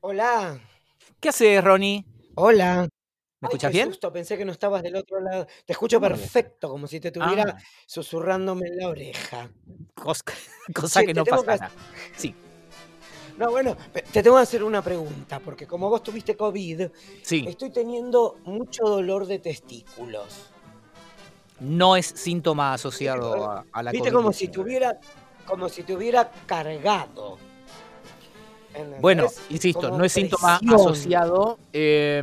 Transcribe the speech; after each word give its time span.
Hola. 0.00 0.60
¿Qué 1.20 1.28
haces, 1.30 1.62
Ronnie? 1.62 2.04
Hola. 2.36 2.82
¿Me 3.40 3.46
Ay, 3.46 3.48
escuchas 3.48 3.70
qué 3.70 3.76
bien? 3.78 3.88
susto, 3.90 4.12
pensé 4.12 4.36
que 4.36 4.44
no 4.44 4.52
estabas 4.52 4.82
del 4.82 4.96
otro 4.96 5.20
lado. 5.20 5.46
Te 5.64 5.72
escucho 5.72 6.00
perfecto, 6.00 6.68
como 6.68 6.86
si 6.86 6.98
te 7.00 7.08
estuviera 7.08 7.44
Ah, 7.56 7.56
susurrándome 7.86 8.66
en 8.68 8.76
la 8.78 8.88
oreja. 8.88 9.48
cos- 9.94 10.22
cosa 10.74 11.00
Che, 11.00 11.06
que 11.06 11.14
no 11.14 11.24
que 11.24 11.30
pasa 11.30 11.56
nada. 11.56 11.70
Sí, 12.16 12.34
No, 13.36 13.50
bueno, 13.50 13.76
te 14.12 14.22
tengo 14.22 14.36
que 14.36 14.42
hacer 14.42 14.64
una 14.64 14.82
pregunta, 14.82 15.38
porque 15.40 15.66
como 15.66 15.88
vos 15.88 16.02
tuviste 16.02 16.36
COVID, 16.36 16.88
sí. 17.22 17.44
estoy 17.48 17.70
teniendo 17.70 18.36
mucho 18.44 18.84
dolor 18.84 19.26
de 19.26 19.38
testículos. 19.38 20.50
No 21.60 21.94
es 21.96 22.06
síntoma 22.06 22.72
¿Viste, 22.72 22.74
asociado 22.74 23.50
a, 23.50 23.64
a 23.72 23.82
la 23.84 23.92
viste 23.92 24.12
como 24.12 24.32
si 24.32 24.48
COVID-19. 24.48 24.52
tuviera, 24.52 24.98
como 25.46 25.68
si 25.68 25.82
te 25.84 25.94
hubiera 25.94 26.30
cargado? 26.46 27.38
Bueno, 29.00 29.26
insisto, 29.50 29.90
no 29.90 30.04
es 30.04 30.12
síntoma 30.12 30.58
presión. 30.58 30.80
asociado. 30.80 31.58
eh, 31.72 32.22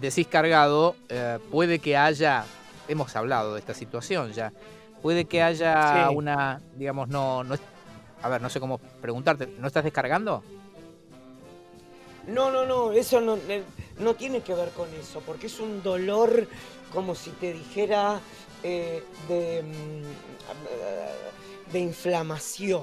decís 0.00 0.26
cargado, 0.26 0.96
eh, 1.08 1.38
puede 1.50 1.78
que 1.78 1.96
haya, 1.96 2.44
hemos 2.88 3.14
hablado 3.16 3.54
de 3.54 3.60
esta 3.60 3.74
situación 3.74 4.32
ya, 4.32 4.52
puede 5.02 5.24
que 5.26 5.42
haya 5.42 6.08
Sí. 6.08 6.14
una, 6.14 6.60
digamos, 6.76 7.08
no, 7.08 7.42
a 8.22 8.28
ver, 8.28 8.42
no 8.42 8.50
sé 8.50 8.60
cómo 8.60 8.78
preguntarte, 8.78 9.48
¿no 9.58 9.66
estás 9.66 9.84
descargando? 9.84 10.42
No, 12.26 12.50
no, 12.50 12.66
no, 12.66 12.92
eso 12.92 13.20
no, 13.20 13.36
eh, 13.48 13.62
no 14.00 14.14
tiene 14.14 14.42
que 14.42 14.54
ver 14.54 14.70
con 14.70 14.88
eso, 14.94 15.22
porque 15.24 15.46
es 15.46 15.60
un 15.60 15.82
dolor 15.82 16.46
como 16.92 17.14
si 17.14 17.30
te 17.30 17.52
dijera 17.54 18.20
eh, 18.62 19.02
de, 19.28 19.62
mm, 19.62 21.72
de 21.72 21.78
inflamación. 21.78 22.82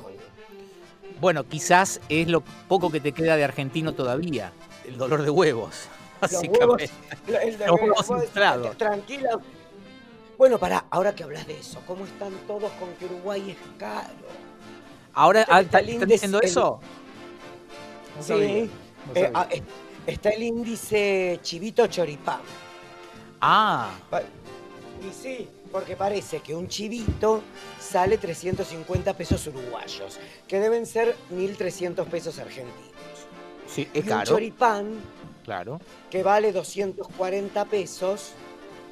Bueno, 1.20 1.44
quizás 1.48 2.02
es 2.10 2.28
lo 2.28 2.42
poco 2.68 2.92
que 2.92 3.00
te 3.00 3.12
queda 3.14 3.36
de 3.36 3.44
argentino 3.44 3.94
todavía, 3.94 4.52
el 4.86 4.98
dolor 4.98 5.24
de 5.24 5.30
huevos, 5.30 5.88
Los 6.22 6.32
huevos, 6.34 6.48
básicamente. 6.78 6.90
lo- 7.28 7.40
el 7.40 7.58
de- 7.58 7.68
Los 7.68 7.82
huevos 7.82 8.08
vos- 8.08 8.24
inflados. 8.24 8.78
Tranquila. 8.78 9.40
Bueno, 10.38 10.58
pará, 10.60 10.86
ahora 10.90 11.16
que 11.16 11.24
hablas 11.24 11.48
de 11.48 11.58
eso, 11.60 11.82
¿cómo 11.88 12.06
están 12.06 12.34
todos 12.48 12.70
con 12.74 12.94
que 12.96 13.06
Uruguay 13.06 13.52
es 13.52 13.58
caro? 13.80 14.10
Ahora, 15.14 15.46
ah, 15.50 15.62
está 15.62 15.80
el 15.80 15.90
¿están 15.90 16.02
índice- 16.10 16.14
diciendo 16.14 16.40
el- 16.42 16.46
eso? 16.50 16.80
No 18.18 18.24
sabía, 18.24 18.48
Sí, 18.48 18.70
no 19.08 19.12
eh, 19.14 19.24
sabía. 19.24 19.32
ah, 19.34 19.48
está 20.06 20.30
el 20.32 20.44
índice 20.44 21.40
chivito 21.42 21.88
choripán. 21.88 22.42
Ah, 23.40 23.92
Y 25.08 25.14
sí, 25.14 25.50
porque 25.72 25.96
parece 25.96 26.40
que 26.40 26.56
un 26.56 26.68
chivito 26.68 27.42
sale 27.80 28.18
350 28.18 29.14
pesos 29.16 29.46
uruguayos, 29.48 30.18
que 30.48 30.60
deben 30.60 30.86
ser 30.86 31.16
1.300 31.32 32.06
pesos 32.06 32.40
argentinos. 32.40 32.76
sí, 33.68 33.88
Y 33.94 34.00
es 34.00 34.04
un 34.06 34.10
caro, 34.10 34.26
choripán 34.26 34.94
claro. 35.44 35.80
que 36.10 36.24
vale 36.24 36.52
240 36.52 37.66
pesos 37.66 38.32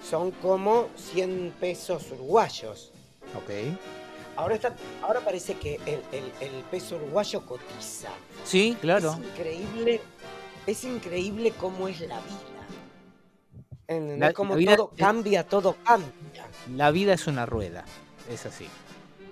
son 0.08 0.32
como 0.32 0.88
100 1.14 1.54
pesos 1.60 2.12
uruguayos. 2.12 2.92
Ok. 3.36 3.50
Ahora, 4.36 4.56
está, 4.56 4.76
ahora 5.04 5.20
parece 5.22 5.54
que 5.56 5.76
el, 5.86 6.02
el- 6.12 6.32
el 6.42 6.64
peso 6.72 6.96
uruguayo 6.96 7.46
cotiza. 7.46 8.10
Sí, 8.44 8.76
claro. 8.82 9.12
Es 9.12 9.18
increíble, 9.20 10.02
es 10.66 10.84
increíble 10.84 11.52
cómo 11.52 11.88
es 11.88 12.00
la 12.02 12.20
vida. 12.20 12.68
¿Entendés? 13.88 14.20
La- 14.38 14.56
vida 14.56 14.76
todo 14.76 14.90
es- 14.94 15.00
cambia, 15.00 15.44
todo 15.48 15.76
cambia. 15.84 16.12
La 16.76 16.92
vida 16.92 17.14
es 17.14 17.28
una 17.28 17.46
rueda, 17.46 17.84
es 18.30 18.46
así. 18.46 18.68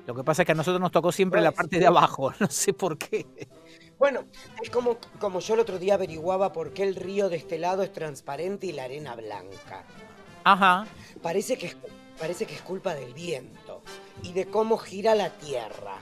Lo 0.08 0.16
que 0.16 0.24
pasa 0.24 0.42
es 0.42 0.46
que 0.46 0.52
a 0.52 0.56
nosotros 0.56 0.82
nos 0.82 0.92
tocó 0.92 1.12
siempre 1.12 1.42
la 1.42 1.52
parte 1.52 1.80
de 1.80 1.86
abajo, 1.88 2.34
no 2.40 2.48
sé 2.50 2.74
por 2.74 2.98
qué. 2.98 3.26
Bueno, 3.98 4.24
es 4.62 4.70
como, 4.70 4.98
como 5.20 5.40
yo 5.40 5.54
el 5.54 5.60
otro 5.60 5.78
día 5.78 5.94
averiguaba 5.94 6.52
por 6.54 6.74
qué 6.74 6.84
el 6.84 6.96
río 6.96 7.30
de 7.30 7.38
este 7.38 7.60
lado 7.60 7.84
es 7.84 7.94
transparente 7.94 8.68
y 8.68 8.72
la 8.72 8.86
arena 8.86 9.16
blanca. 9.16 9.84
Ajá. 10.44 10.88
Parece 11.22 11.56
que 11.58 11.68
es, 11.68 11.78
parece 12.20 12.46
que 12.48 12.56
es 12.56 12.62
culpa 12.62 12.96
del 12.96 13.14
viento 13.14 13.84
y 14.24 14.34
de 14.34 14.48
cómo 14.48 14.78
gira 14.78 15.14
la 15.14 15.30
tierra. 15.30 15.98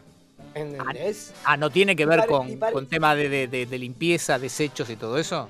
¿Entendés? 0.56 1.34
Ah, 1.44 1.58
¿no 1.58 1.70
tiene 1.70 1.96
que 1.96 2.06
ver 2.06 2.20
pare- 2.22 2.30
con, 2.32 2.58
con 2.58 2.88
tema 2.88 3.14
de, 3.16 3.28
de- 3.30 3.48
de- 3.48 3.66
de 3.66 3.78
limpieza, 3.78 4.40
desechos 4.40 4.90
y 4.90 4.96
todo 4.96 5.18
eso? 5.18 5.50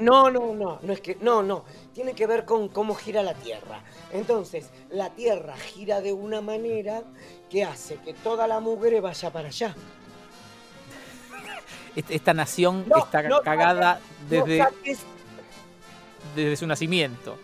No, 0.00 0.30
no, 0.30 0.54
no, 0.54 0.78
no 0.82 0.92
es 0.92 1.00
que, 1.00 1.16
no, 1.20 1.42
no, 1.42 1.64
tiene 1.92 2.14
que 2.14 2.26
ver 2.26 2.44
con 2.44 2.68
cómo 2.68 2.94
gira 2.94 3.22
la 3.22 3.34
Tierra. 3.34 3.82
Entonces, 4.12 4.70
la 4.90 5.10
Tierra 5.10 5.56
gira 5.56 6.00
de 6.00 6.12
una 6.12 6.40
manera 6.40 7.02
que 7.48 7.64
hace 7.64 7.96
que 7.96 8.14
toda 8.14 8.46
la 8.46 8.60
mugre 8.60 9.00
vaya 9.00 9.30
para 9.30 9.48
allá. 9.48 9.74
Est- 11.96 12.10
Esta 12.10 12.32
nación 12.34 12.84
No, 12.88 12.98
está 12.98 13.22
no 13.22 13.40
cagada 13.42 14.00
desde, 14.28 14.64
desde 16.34 16.56
su 16.56 16.66
nacimiento. 16.66 17.36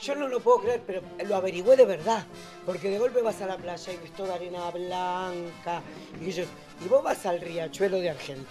yo 0.00 0.14
no 0.16 0.26
lo 0.28 0.40
puedo 0.40 0.60
creer, 0.62 0.82
pero 0.86 1.02
lo 1.26 1.36
averigüé 1.36 1.76
de 1.76 1.86
verdad. 1.86 2.26
Porque 2.66 2.90
de 2.90 2.98
golpe 2.98 3.22
vas 3.22 3.40
a 3.40 3.46
la 3.46 3.56
playa 3.56 3.92
y 3.92 3.96
ves 3.96 4.12
toda 4.12 4.34
arena 4.34 4.68
blanca. 4.70 5.80
Y, 6.20 6.30
yo- 6.32 6.44
y 6.84 6.88
vos 6.88 7.02
vas 7.02 7.24
al 7.24 7.40
riachuelo 7.40 7.98
de 7.98 8.10
Argentina. 8.10 8.46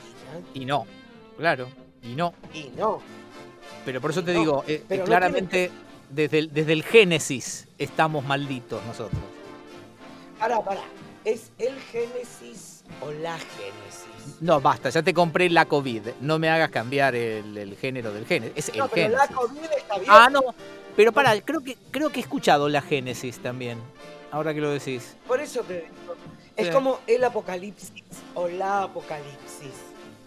Y 0.53 0.65
no, 0.65 0.85
claro, 1.37 1.67
y 2.03 2.15
no. 2.15 2.33
Y 2.53 2.71
no. 2.77 3.01
Pero 3.85 4.01
por 4.01 4.11
eso 4.11 4.23
te 4.23 4.33
No, 4.33 4.39
digo, 4.39 4.63
eh, 4.67 4.83
no 4.89 5.03
claramente 5.03 5.71
desde, 6.09 6.39
el, 6.39 6.53
desde 6.53 6.73
el 6.73 6.83
Génesis 6.83 7.67
estamos 7.77 8.25
malditos 8.25 8.83
nosotros. 8.85 9.21
Pará, 10.39 10.61
pará. 10.63 10.81
¿Es 11.23 11.51
el 11.59 11.79
Génesis 11.91 12.83
o 13.01 13.11
la 13.11 13.37
Génesis? 13.37 14.41
No, 14.41 14.59
basta, 14.59 14.89
ya 14.89 15.03
te 15.03 15.13
compré 15.13 15.49
la 15.49 15.65
COVID. 15.65 16.07
No 16.21 16.39
me 16.39 16.49
hagas 16.49 16.69
cambiar 16.71 17.15
el, 17.15 17.55
el 17.57 17.75
género 17.77 18.11
del 18.11 18.25
Génesis. 18.25 18.69
Es 18.69 18.75
No, 18.75 18.85
el 18.85 18.91
pero 18.91 19.09
la 19.09 19.27
Génesis. 19.27 19.35
COVID 19.37 19.63
está 19.77 19.97
bien. 19.99 20.11
Ah, 20.11 20.29
no. 20.31 20.41
Pero 20.95 21.11
pará, 21.11 21.39
creo 21.41 21.61
que, 21.63 21.77
creo 21.91 22.09
que 22.11 22.19
he 22.19 22.23
escuchado 22.23 22.67
la 22.69 22.81
Génesis 22.81 23.39
también. 23.39 23.79
Ahora 24.31 24.53
que 24.53 24.61
lo 24.61 24.71
decís. 24.71 25.15
Por 25.27 25.39
eso 25.39 25.61
te 25.61 25.75
digo. 25.75 26.15
Es 26.57 26.67
Sí. 26.67 26.73
como 26.73 26.99
el 27.07 27.23
apocalipsis 27.23 27.91
o 28.35 28.47
la 28.47 28.83
apocalipsis. 28.83 29.71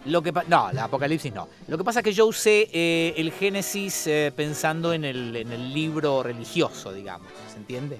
Lo 0.05 0.21
que 0.21 0.31
no, 0.31 0.71
la 0.71 0.85
Apocalipsis 0.85 1.33
no. 1.33 1.47
Lo 1.67 1.77
que 1.77 1.83
pasa 1.83 1.99
es 1.99 2.03
que 2.03 2.13
yo 2.13 2.27
usé 2.27 2.69
eh, 2.71 3.13
el 3.17 3.31
Génesis 3.31 4.07
eh, 4.07 4.31
pensando 4.35 4.93
en 4.93 5.03
el, 5.03 5.35
en 5.35 5.51
el 5.51 5.73
libro 5.73 6.21
religioso, 6.21 6.93
digamos. 6.93 7.27
¿Se 7.51 7.57
entiende? 7.57 7.99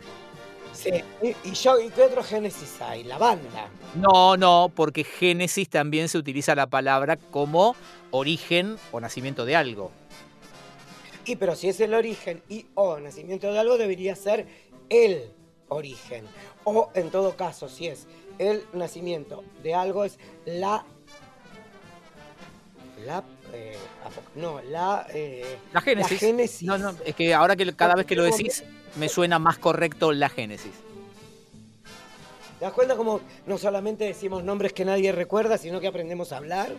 Sí. 0.74 0.92
Y, 1.24 1.50
y 1.50 1.54
yo, 1.54 1.80
¿y 1.80 1.90
qué 1.90 2.04
otro 2.04 2.22
Génesis 2.24 2.80
hay? 2.82 3.04
La 3.06 3.18
banda. 3.18 3.70
No, 3.96 4.38
no, 4.38 4.72
porque 4.76 5.04
Génesis 5.04 5.70
también 5.70 6.10
se 6.10 6.18
utiliza 6.18 6.54
la 6.54 6.68
palabra 6.68 7.18
como 7.18 7.76
origen 8.12 8.78
o 8.92 9.00
nacimiento 9.00 9.46
de 9.46 9.56
algo. 9.56 9.92
Y 11.26 11.38
pero 11.38 11.56
si 11.56 11.70
es 11.70 11.80
el 11.80 11.94
origen 11.94 12.44
y 12.50 12.68
o 12.76 13.00
nacimiento 13.00 13.52
de 13.52 13.58
algo, 13.58 13.78
debería 13.78 14.16
ser 14.16 14.48
el 14.90 15.32
origen. 15.70 16.26
O 16.64 16.92
en 16.94 17.10
todo 17.10 17.36
caso, 17.36 17.68
si 17.68 17.88
es 17.88 18.08
el 18.38 18.64
nacimiento 18.74 19.44
de 19.64 19.74
algo, 19.74 20.06
es 20.06 20.20
la. 20.46 20.86
La. 23.06 23.24
eh, 23.54 23.78
no, 24.36 24.62
la. 24.62 25.06
eh, 25.14 25.58
La 25.74 25.82
Génesis. 25.82 26.20
Génesis. 26.20 26.64
No, 26.64 26.78
no, 26.78 26.94
es 27.06 27.16
que 27.16 27.34
ahora 27.34 27.56
que 27.56 27.74
cada 27.76 27.96
vez 27.96 28.06
que 28.06 28.16
lo 28.16 28.24
Como- 28.24 28.36
decís 28.38 28.64
me 28.96 29.10
suena 29.10 29.40
más 29.40 29.58
correcto 29.58 30.12
la 30.12 30.30
Génesis. 30.30 30.72
¿Te 32.60 32.66
das 32.66 32.74
cuenta 32.74 32.96
cómo 32.96 33.20
no 33.46 33.58
solamente 33.58 34.06
decimos 34.06 34.44
nombres 34.44 34.72
que 34.74 34.86
nadie 34.86 35.12
recuerda, 35.12 35.58
sino 35.58 35.80
que 35.82 35.88
aprendemos 35.88 36.32
a 36.32 36.38
hablar? 36.38 36.70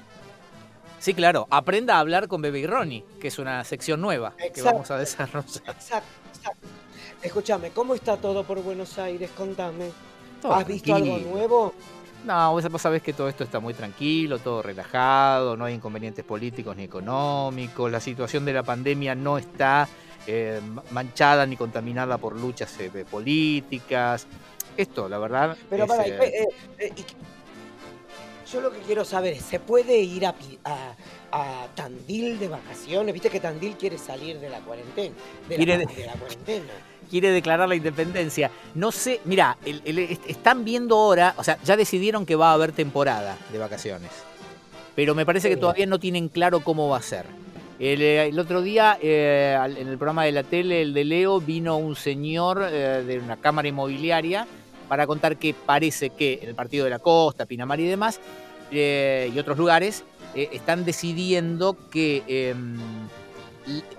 Sí, 0.99 1.13
claro, 1.13 1.47
aprenda 1.51 1.97
a 1.97 2.01
hablar 2.01 2.27
con 2.27 2.41
Bebe 2.41 2.61
y 2.61 2.67
Ronnie, 2.67 3.05
que 3.21 3.29
es 3.29 3.39
una 3.39 3.63
sección 3.65 4.01
nueva 4.01 4.35
que 4.55 4.63
vamos 4.63 4.91
a 4.91 4.97
desarrollar. 4.99 5.45
Exacto, 5.69 6.09
exacto. 6.35 6.67
Escúchame, 7.23 7.71
¿cómo 7.71 7.95
está 7.95 8.17
todo 8.17 8.45
por 8.45 8.63
Buenos 8.63 8.99
Aires? 8.99 9.31
Contame. 9.37 9.91
Todo 10.41 10.55
¿Has 10.55 10.67
visto 10.67 10.95
algo 10.95 11.19
nuevo? 11.19 11.75
No, 12.27 12.51
vos 12.53 12.83
sabés 12.83 13.03
que 13.03 13.13
todo 13.13 13.29
esto 13.29 13.45
está 13.45 13.61
muy 13.61 13.73
tranquilo, 13.73 14.41
todo 14.41 14.61
relajado, 14.61 15.57
no 15.57 15.65
hay 15.65 15.75
inconvenientes 15.75 16.25
políticos 16.25 16.77
ni 16.77 16.83
económicos, 16.83 17.89
la 17.91 18.01
situación 18.01 18.45
de 18.45 18.53
la 18.53 18.65
pandemia 18.65 19.15
no 19.15 19.39
está 19.39 19.89
eh, 20.27 20.61
ma- 20.75 20.83
manchada 20.91 21.47
ni 21.47 21.57
contaminada 21.57 22.19
por 22.19 22.35
luchas 22.35 22.79
eh, 22.81 23.05
políticas. 23.09 24.27
Esto, 24.77 25.09
la 25.09 25.19
verdad, 25.19 25.57
Pero 25.71 25.85
es, 25.85 25.89
para, 25.89 26.05
eh, 26.05 26.19
eh, 26.21 26.47
eh, 26.81 26.93
yo 28.53 28.61
lo 28.61 28.73
que 28.73 28.79
quiero 28.81 29.05
saber 29.05 29.35
es, 29.35 29.43
¿se 29.43 29.61
puede 29.61 29.97
ir 29.99 30.27
a, 30.27 30.33
Pi- 30.33 30.59
a- 30.65 30.95
a 31.31 31.67
Tandil 31.77 32.41
de 32.41 32.49
vacaciones? 32.49 33.13
Viste 33.13 33.31
que 33.31 33.39
Tandil 33.39 33.77
quiere 33.77 33.99
salir 33.99 34.41
de 34.41 34.51
la 34.51 34.59
cuarentena. 34.61 35.15
De, 35.49 35.57
Quiere 35.57 35.79
la, 35.79 35.85
de- 35.87 35.95
de 35.95 36.07
la 36.07 36.13
cuarentena. 36.15 36.73
Quiere 37.07 37.31
declarar 37.31 37.69
la 37.69 37.75
independencia. 37.75 38.51
No 38.75 38.93
sé, 38.93 39.21
mira, 39.25 39.57
el- 39.65 39.83
el- 39.85 39.99
est- 39.99 40.29
están 40.29 40.65
viendo 40.65 40.97
ahora, 40.97 41.35
o 41.39 41.45
sea, 41.45 41.59
ya 41.65 41.77
decidieron 41.77 42.27
que 42.27 42.37
va 42.37 42.51
a 42.51 42.55
haber 42.55 42.73
temporada 42.73 43.37
de 43.51 43.59
vacaciones. 43.59 44.11
Pero 44.95 45.15
me 45.15 45.27
parece 45.27 45.49
que 45.49 45.57
todavía 45.57 45.87
no 45.87 45.99
tienen 45.99 46.29
claro 46.29 46.61
cómo 46.61 46.89
va 46.89 46.99
a 46.99 47.03
ser. 47.03 47.27
El, 47.79 48.01
eh, 48.01 48.27
el 48.29 48.39
otro 48.39 48.63
día, 48.63 48.99
eh, 49.03 49.59
en 49.77 49.89
el 49.89 49.99
programa 49.99 50.25
de 50.25 50.33
la 50.33 50.43
tele, 50.43 50.81
el 50.81 50.95
de 50.95 51.05
Leo, 51.05 51.41
vino 51.41 51.77
un 51.77 51.95
señor 51.97 52.67
eh, 52.71 53.03
de 53.07 53.19
una 53.19 53.37
cámara 53.37 53.69
inmobiliaria 53.69 54.47
para 54.89 55.07
contar 55.07 55.37
que 55.37 55.53
parece 55.53 56.11
que 56.11 56.39
en 56.43 56.49
el 56.49 56.55
partido 56.55 56.85
de 56.85 56.91
la 56.91 56.99
costa, 56.99 57.45
Pinamar 57.45 57.79
y 57.81 57.87
demás, 57.87 58.21
eh, 58.71 59.31
y 59.35 59.39
otros 59.39 59.59
lugares, 59.59 60.05
están 60.35 60.85
decidiendo 60.85 61.77
que 61.91 62.23
em, 62.27 62.77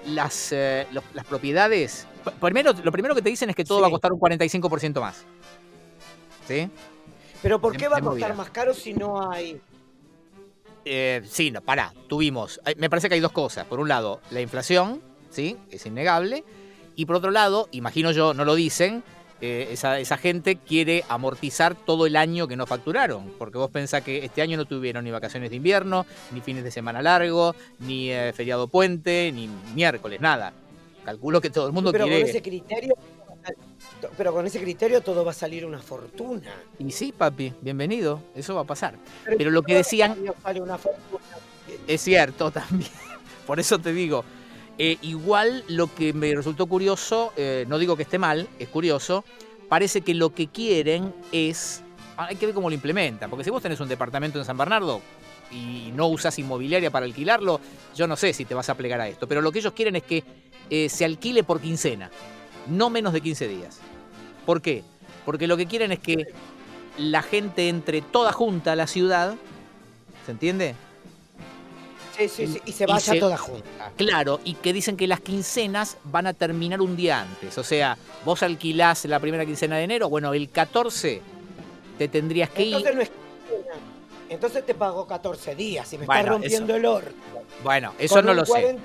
las, 0.08 0.54
las 1.14 1.26
propiedades. 1.28 2.06
Primero, 2.32 2.74
lo 2.84 2.92
primero 2.92 3.16
que 3.16 3.22
te 3.22 3.30
dicen 3.30 3.50
es 3.50 3.56
que 3.56 3.66
todo 3.66 3.82
va 3.82 3.88
a 3.88 3.92
costar 3.92 4.12
un 4.12 4.20
45% 4.20 5.02
más. 5.02 5.24
¿Sí? 6.48 6.70
Pero 7.42 7.60
¿por 7.60 7.76
qué 7.78 7.88
va 7.88 7.98
a 7.98 8.02
costar 8.02 8.36
más 8.36 8.50
caro 8.50 8.74
si 8.74 8.94
no 8.94 9.30
hay 9.30 9.62
eh, 10.90 11.22
sí, 11.26 11.52
no, 11.52 11.60
pará, 11.60 11.94
tuvimos, 12.08 12.62
me 12.78 12.90
parece 12.90 13.10
que 13.10 13.16
hay 13.16 13.20
dos 13.20 13.34
cosas. 13.34 13.66
Por 13.66 13.82
un 13.82 13.90
lado, 13.90 14.22
la 14.32 14.40
inflación, 14.40 15.02
¿sí? 15.30 15.58
Es 15.70 15.86
innegable. 15.86 16.46
Y 16.96 17.06
por 17.06 17.18
otro 17.18 17.30
lado, 17.30 17.68
imagino 17.72 18.12
yo, 18.12 18.34
no 18.34 18.46
lo 18.46 18.56
dicen, 18.56 19.04
eh, 19.42 19.68
esa, 19.72 20.18
gente 20.18 20.56
quiere 20.56 21.04
amortizar 21.10 21.76
todo 21.76 22.06
el 22.06 22.16
año 22.16 22.48
que 22.48 22.56
no 22.56 22.66
facturaron. 22.66 23.34
Porque 23.38 23.58
vos 23.58 23.70
pensás 23.70 24.02
que 24.02 24.24
este 24.24 24.42
año 24.42 24.56
no 24.56 24.64
tuvieron 24.64 25.04
ni 25.04 25.12
vacaciones 25.12 25.50
de 25.50 25.58
invierno, 25.58 26.06
ni 26.32 26.40
fines 26.40 26.64
de 26.64 26.72
semana 26.72 27.02
largo, 27.02 27.54
ni 27.80 28.10
eh, 28.10 28.32
feriado 28.34 28.70
puente, 28.70 29.34
ni 29.34 29.50
miércoles, 29.76 30.22
nada. 30.22 30.54
Calculo 31.08 31.40
que 31.40 31.50
todo 31.50 31.68
el 31.68 31.72
mundo 31.72 31.90
pero 31.94 32.04
quiere. 32.04 32.20
Con 32.20 32.30
ese 32.30 32.42
criterio 32.42 32.94
pero 34.18 34.34
con 34.34 34.46
ese 34.46 34.60
criterio 34.60 35.00
todo 35.00 35.24
va 35.24 35.32
a 35.32 35.34
salir 35.34 35.66
una 35.66 35.80
fortuna. 35.80 36.52
Y 36.80 36.92
sí, 36.92 37.14
papi, 37.14 37.54
bienvenido, 37.62 38.22
eso 38.36 38.56
va 38.56 38.62
a 38.62 38.66
pasar. 38.66 38.96
Pero, 39.24 39.50
lo 39.50 39.64
que 39.64 39.76
decían... 39.76 40.18
Es 41.88 42.02
cierto 42.02 42.52
también, 42.52 42.92
por 43.48 43.58
eso 43.58 43.80
te 43.80 43.94
digo. 43.94 44.26
Eh, 44.78 44.98
igual 45.02 45.64
lo 45.70 45.88
que 45.96 46.12
me 46.12 46.36
resultó 46.36 46.66
curioso, 46.66 47.32
eh, 47.38 47.64
no 47.70 47.78
digo 47.80 47.96
que 47.96 48.04
esté 48.04 48.20
mal, 48.20 48.50
es 48.60 48.68
curioso, 48.68 49.24
parece 49.70 50.02
que 50.02 50.14
lo 50.14 50.32
que 50.32 50.48
quieren 50.48 51.14
es... 51.32 51.84
Hay 52.18 52.36
que 52.36 52.48
ver 52.48 52.54
cómo 52.54 52.70
lo 52.70 52.76
implementan, 52.76 53.30
porque 53.30 53.46
si 53.46 53.50
vos 53.50 53.64
tenés 53.64 53.80
un 53.80 53.88
departamento 53.88 54.40
en 54.40 54.44
San 54.44 54.58
Bernardo, 54.58 55.02
y 55.52 55.92
no 55.94 56.08
usas 56.08 56.38
inmobiliaria 56.40 56.92
para 56.92 57.06
alquilarlo, 57.06 57.60
yo 57.96 58.08
no 58.08 58.16
sé 58.16 58.34
si 58.34 58.46
te 58.46 58.54
vas 58.54 58.70
a 58.70 58.76
plegar 58.76 59.02
a 59.02 59.08
esto. 59.08 59.28
Pero 59.28 59.42
lo 59.42 59.52
que 59.52 59.60
ellos 59.60 59.74
quieren 59.74 59.96
es 59.96 60.04
que 60.04 60.24
eh, 60.70 60.90
se 60.90 61.06
alquile 61.06 61.44
por 61.44 61.60
quincena 61.62 62.10
no 62.70 62.90
menos 62.90 63.14
de 63.14 63.22
15 63.22 63.48
días. 63.48 63.80
¿Por 64.46 64.62
qué? 64.62 64.84
Porque 65.26 65.48
lo 65.48 65.58
que 65.58 65.66
quieren 65.66 65.92
es 65.92 66.00
que 66.00 66.28
la 66.98 67.22
gente 67.22 67.70
entre 67.70 68.02
toda 68.02 68.32
junta 68.32 68.74
a 68.74 68.76
la 68.76 68.88
ciudad, 68.88 69.36
¿se 70.26 70.32
entiende? 70.32 70.76
Sí, 72.18 72.30
sí, 72.30 72.48
sí, 72.48 72.62
y 72.66 72.72
se 72.72 72.88
vaya 72.88 73.20
toda 73.20 73.38
junta. 73.38 73.92
Claro, 73.96 74.40
y 74.44 74.56
que 74.56 74.74
dicen 74.74 74.98
que 74.98 75.06
las 75.06 75.20
quincenas 75.20 75.98
van 76.06 76.26
a 76.26 76.34
terminar 76.34 76.82
un 76.82 76.96
día 76.96 77.22
antes. 77.22 77.58
O 77.60 77.64
sea, 77.64 77.96
vos 78.26 78.42
alquilás 78.42 79.06
la 79.06 79.20
primera 79.20 79.46
quincena 79.46 79.78
de 79.78 79.84
enero, 79.84 80.10
bueno, 80.10 80.34
el 80.34 80.50
14 80.50 81.22
te 81.98 82.08
tendrías 82.08 82.50
que 82.50 82.64
Entonces 82.64 82.90
ir. 82.90 82.96
No 82.96 83.02
es 83.04 83.12
Entonces 84.30 84.66
te 84.66 84.74
pago 84.74 85.06
14 85.06 85.56
días 85.56 85.94
y 85.94 86.00
me 86.00 86.06
está 86.06 86.24
rompiendo 86.24 86.76
el 86.76 86.86
orto. 86.86 87.14
Bueno, 87.64 87.94
eso 88.00 88.22
no 88.24 88.34
lo 88.34 88.46
sé 88.46 88.78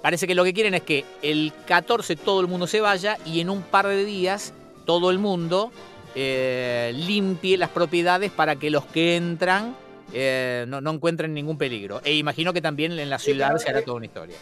parece 0.00 0.26
que 0.26 0.34
lo 0.34 0.44
que 0.44 0.52
quieren 0.52 0.74
es 0.74 0.82
que 0.82 1.04
el 1.22 1.52
14 1.66 2.16
todo 2.16 2.40
el 2.40 2.48
mundo 2.48 2.66
se 2.66 2.80
vaya 2.80 3.18
y 3.24 3.40
en 3.40 3.50
un 3.50 3.62
par 3.62 3.86
de 3.86 4.04
días 4.04 4.52
todo 4.84 5.10
el 5.10 5.18
mundo 5.18 5.70
eh, 6.14 6.92
limpie 6.94 7.56
las 7.56 7.70
propiedades 7.70 8.30
para 8.30 8.56
que 8.56 8.70
los 8.70 8.84
que 8.84 9.16
entran 9.16 9.76
eh, 10.12 10.66
no, 10.68 10.90
encuentren 10.90 11.32
ningún 11.32 11.56
peligro. 11.56 12.02
E 12.04 12.14
imagino 12.14 12.52
que 12.52 12.60
también 12.60 12.98
en 12.98 13.08
la 13.08 13.18
ciudad 13.18 13.56
se 13.56 13.70
hará 13.70 13.82
toda 13.82 13.96
una 13.96 14.06
historia. 14.06 14.36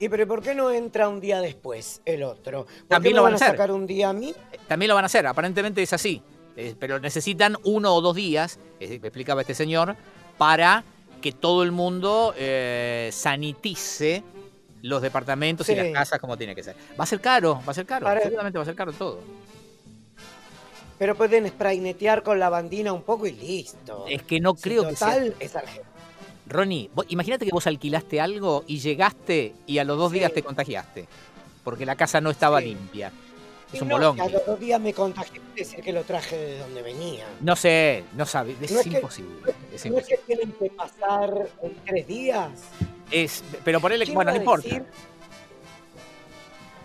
¿Y 0.00 0.08
pero 0.08 0.26
por 0.26 0.42
qué 0.42 0.54
no 0.54 0.70
entra 0.70 1.08
un 1.08 1.20
día 1.20 1.40
después 1.40 2.00
el 2.04 2.22
otro? 2.22 2.66
también 2.88 3.14
lo 3.16 3.22
van 3.22 3.34
a 3.34 3.38
sacar 3.38 3.70
un 3.70 3.86
día 3.86 4.08
a 4.08 4.12
mí? 4.12 4.34
También 4.66 4.88
lo 4.88 4.94
van 4.94 5.04
a 5.04 5.06
hacer, 5.06 5.26
aparentemente 5.26 5.82
es 5.82 5.92
así. 5.92 6.22
Eh, 6.56 6.74
pero 6.78 7.00
necesitan 7.00 7.56
uno 7.64 7.94
o 7.94 8.00
dos 8.00 8.14
días, 8.14 8.58
me 8.80 8.94
explicaba 8.94 9.40
este 9.40 9.54
señor, 9.54 9.96
para 10.38 10.84
que 11.24 11.32
todo 11.32 11.62
el 11.62 11.72
mundo 11.72 12.34
eh, 12.36 13.08
sanitice 13.10 14.22
los 14.82 15.00
departamentos 15.00 15.66
y 15.70 15.74
las 15.74 15.88
casas 15.88 16.20
como 16.20 16.36
tiene 16.36 16.54
que 16.54 16.62
ser. 16.62 16.76
Va 17.00 17.04
a 17.04 17.06
ser 17.06 17.18
caro, 17.18 17.62
va 17.66 17.70
a 17.70 17.74
ser 17.74 17.86
caro, 17.86 18.06
seguramente 18.22 18.58
va 18.58 18.62
a 18.62 18.66
ser 18.66 18.74
caro 18.74 18.92
todo. 18.92 19.20
Pero 20.98 21.14
pueden 21.14 21.48
spraynetear 21.48 22.22
con 22.22 22.38
la 22.38 22.50
bandina 22.50 22.92
un 22.92 23.00
poco 23.00 23.26
y 23.26 23.32
listo. 23.32 24.04
Es 24.06 24.22
que 24.22 24.38
no 24.38 24.54
creo 24.54 24.86
que 24.86 24.96
sea. 24.96 25.24
Es 25.40 25.54
Ronnie, 26.46 26.90
imagínate 27.08 27.46
que 27.46 27.52
vos 27.52 27.66
alquilaste 27.66 28.20
algo 28.20 28.62
y 28.66 28.80
llegaste 28.80 29.54
y 29.66 29.78
a 29.78 29.84
los 29.84 29.96
dos 29.96 30.12
días 30.12 30.30
te 30.30 30.42
contagiaste. 30.42 31.08
Porque 31.64 31.86
la 31.86 31.96
casa 31.96 32.20
no 32.20 32.28
estaba 32.28 32.60
limpia. 32.60 33.10
Es 33.72 33.80
un 33.80 33.88
bolón. 33.88 34.20
A 34.20 34.28
los 34.28 34.44
dos 34.44 34.60
días 34.60 34.78
me 34.78 34.92
contagié, 34.92 35.40
decir 35.56 35.80
que 35.82 35.94
lo 35.94 36.04
traje 36.04 36.36
de 36.36 36.58
donde 36.58 36.82
venía. 36.82 37.24
No 37.40 37.56
sé, 37.56 38.04
no 38.14 38.26
sabe, 38.26 38.54
es, 38.60 38.86
imposible. 38.86 39.53
Es, 39.74 39.86
¿No 39.86 39.98
es 39.98 40.06
que 40.06 40.16
tienen 40.18 40.52
que 40.52 40.70
pasar 40.70 41.48
en 41.62 41.74
tres 41.84 42.06
días? 42.06 42.50
Es, 43.10 43.42
pero 43.64 43.80
por 43.80 43.92
él, 43.92 44.08
bueno, 44.12 44.30
no 44.30 44.36
importa. 44.36 44.82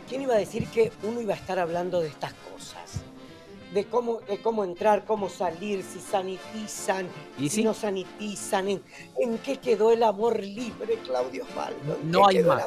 ¿Quién 0.07 0.23
iba 0.23 0.33
a 0.33 0.37
decir 0.37 0.67
que 0.67 0.91
uno 1.03 1.21
iba 1.21 1.33
a 1.33 1.37
estar 1.37 1.59
hablando 1.59 2.01
de 2.01 2.07
estas 2.07 2.33
cosas? 2.33 3.01
De 3.73 3.85
cómo, 3.85 4.21
de 4.21 4.41
cómo 4.41 4.63
entrar, 4.63 5.05
cómo 5.05 5.29
salir, 5.29 5.83
si 5.83 5.99
sanitizan, 5.99 7.07
¿Y 7.37 7.49
si 7.49 7.63
no 7.63 7.75
sanitizan, 7.75 8.67
en, 8.67 9.37
qué 9.45 9.57
quedó 9.57 9.91
el 9.91 10.01
amor 10.01 10.43
libre, 10.43 10.95
Claudio 11.05 11.43
Osvaldo. 11.43 11.99
No 12.03 12.27
hay 12.27 12.43
más. 12.43 12.65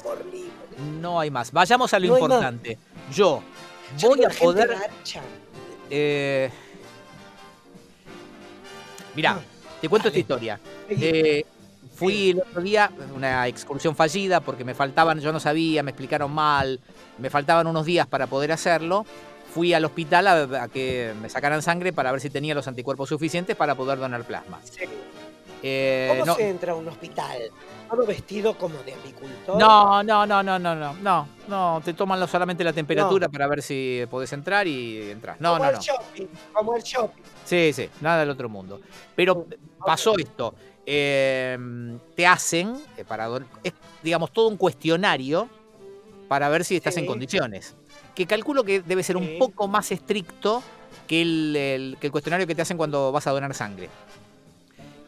No 1.01 1.19
hay 1.19 1.31
más. 1.33 1.51
Vayamos 1.51 1.93
a 1.93 1.99
lo 1.99 2.07
importante. 2.07 2.79
Yo, 3.13 3.43
voy 4.01 4.25
a 4.25 4.29
poder. 4.29 4.77
Eh, 5.91 6.49
Mirá, 9.15 9.39
te 9.83 9.89
cuento 9.89 10.09
esta 10.09 10.21
historia. 10.21 10.61
Eh, 10.89 11.45
fui 11.97 12.31
el 12.31 12.41
otro 12.41 12.63
día, 12.63 12.89
una 13.17 13.49
excursión 13.49 13.97
fallida, 13.97 14.41
porque 14.41 14.65
me 14.65 14.75
faltaban, 14.75 15.19
yo 15.19 15.33
no 15.33 15.41
sabía, 15.41 15.83
me 15.83 15.91
explicaron 15.91 16.33
mal, 16.33 16.79
me 17.19 17.31
faltaban 17.31 17.67
unos 17.67 17.85
días 17.85 18.07
para 18.07 18.29
poder 18.29 18.53
hacerlo. 18.53 19.05
Fui 19.53 19.75
al 19.75 19.85
hospital 19.85 20.29
a, 20.29 20.69
que 20.69 21.13
me 21.21 21.29
sacaran 21.29 21.63
sangre 21.63 21.93
para 21.93 22.13
ver 22.13 22.21
si 22.21 22.31
tenía 22.31 22.55
los 22.55 22.69
anticuerpos 22.69 23.09
suficientes 23.09 23.57
para 23.57 23.75
poder 23.75 23.99
donar 23.99 24.23
plasma. 24.23 24.61
Eh, 25.63 26.17
¿Cómo 26.19 26.35
se 26.35 26.49
entra 26.49 26.73
a 26.73 26.75
un 26.75 26.89
hospital? 26.89 27.39
¿Todo 27.89 28.07
vestido 28.07 28.57
como 28.59 28.83
de 28.83 28.95
apicultor? 28.95 29.59
No, 29.59 30.03
no, 30.03 30.27
no, 30.27 30.43
no, 30.43 30.59
no, 30.59 30.75
no, 30.75 30.95
no, 30.95 31.29
no, 31.47 31.83
te 31.85 31.95
toman 31.95 32.27
solamente 32.27 32.65
la 32.65 32.73
temperatura 32.73 33.29
para 33.29 33.47
ver 33.47 33.63
si 33.63 34.05
podés 34.11 34.33
entrar 34.33 34.67
y 34.67 35.11
entras. 35.11 35.41
No, 35.41 35.53
como 35.53 35.65
no, 35.65 35.71
el 35.71 35.79
Shopping, 35.79 36.27
como 36.53 36.75
el 36.75 36.83
shopping. 36.83 37.23
Sí, 37.45 37.73
sí, 37.73 37.89
nada 38.01 38.21
del 38.21 38.31
otro 38.31 38.49
mundo. 38.49 38.81
Pero 39.15 39.47
pasó 39.79 40.19
esto. 40.19 40.55
Em, 40.85 41.99
te 42.17 42.27
hacen, 42.27 42.77
eh, 42.97 43.05
para, 43.05 43.29
es, 43.63 43.73
digamos, 44.03 44.33
todo 44.33 44.49
un 44.49 44.57
cuestionario 44.57 45.49
para 46.27 46.49
ver 46.49 46.65
si 46.65 46.77
estás 46.77 46.97
en 46.97 47.07
condiciones. 47.07 47.77
Que 48.15 48.27
calculo 48.27 48.65
que 48.65 48.81
debe 48.81 49.03
ser 49.03 49.17
un 49.17 49.39
poco 49.39 49.69
más 49.69 49.93
estricto 49.93 50.63
que 51.07 51.23
el, 51.23 51.97
que 52.01 52.07
el 52.09 52.11
cuestionario 52.11 52.47
que 52.47 52.55
te 52.55 52.63
hacen 52.63 52.77
cuando 52.77 53.13
vas 53.13 53.27
a 53.27 53.31
donar 53.31 53.55
sangre. 53.55 53.89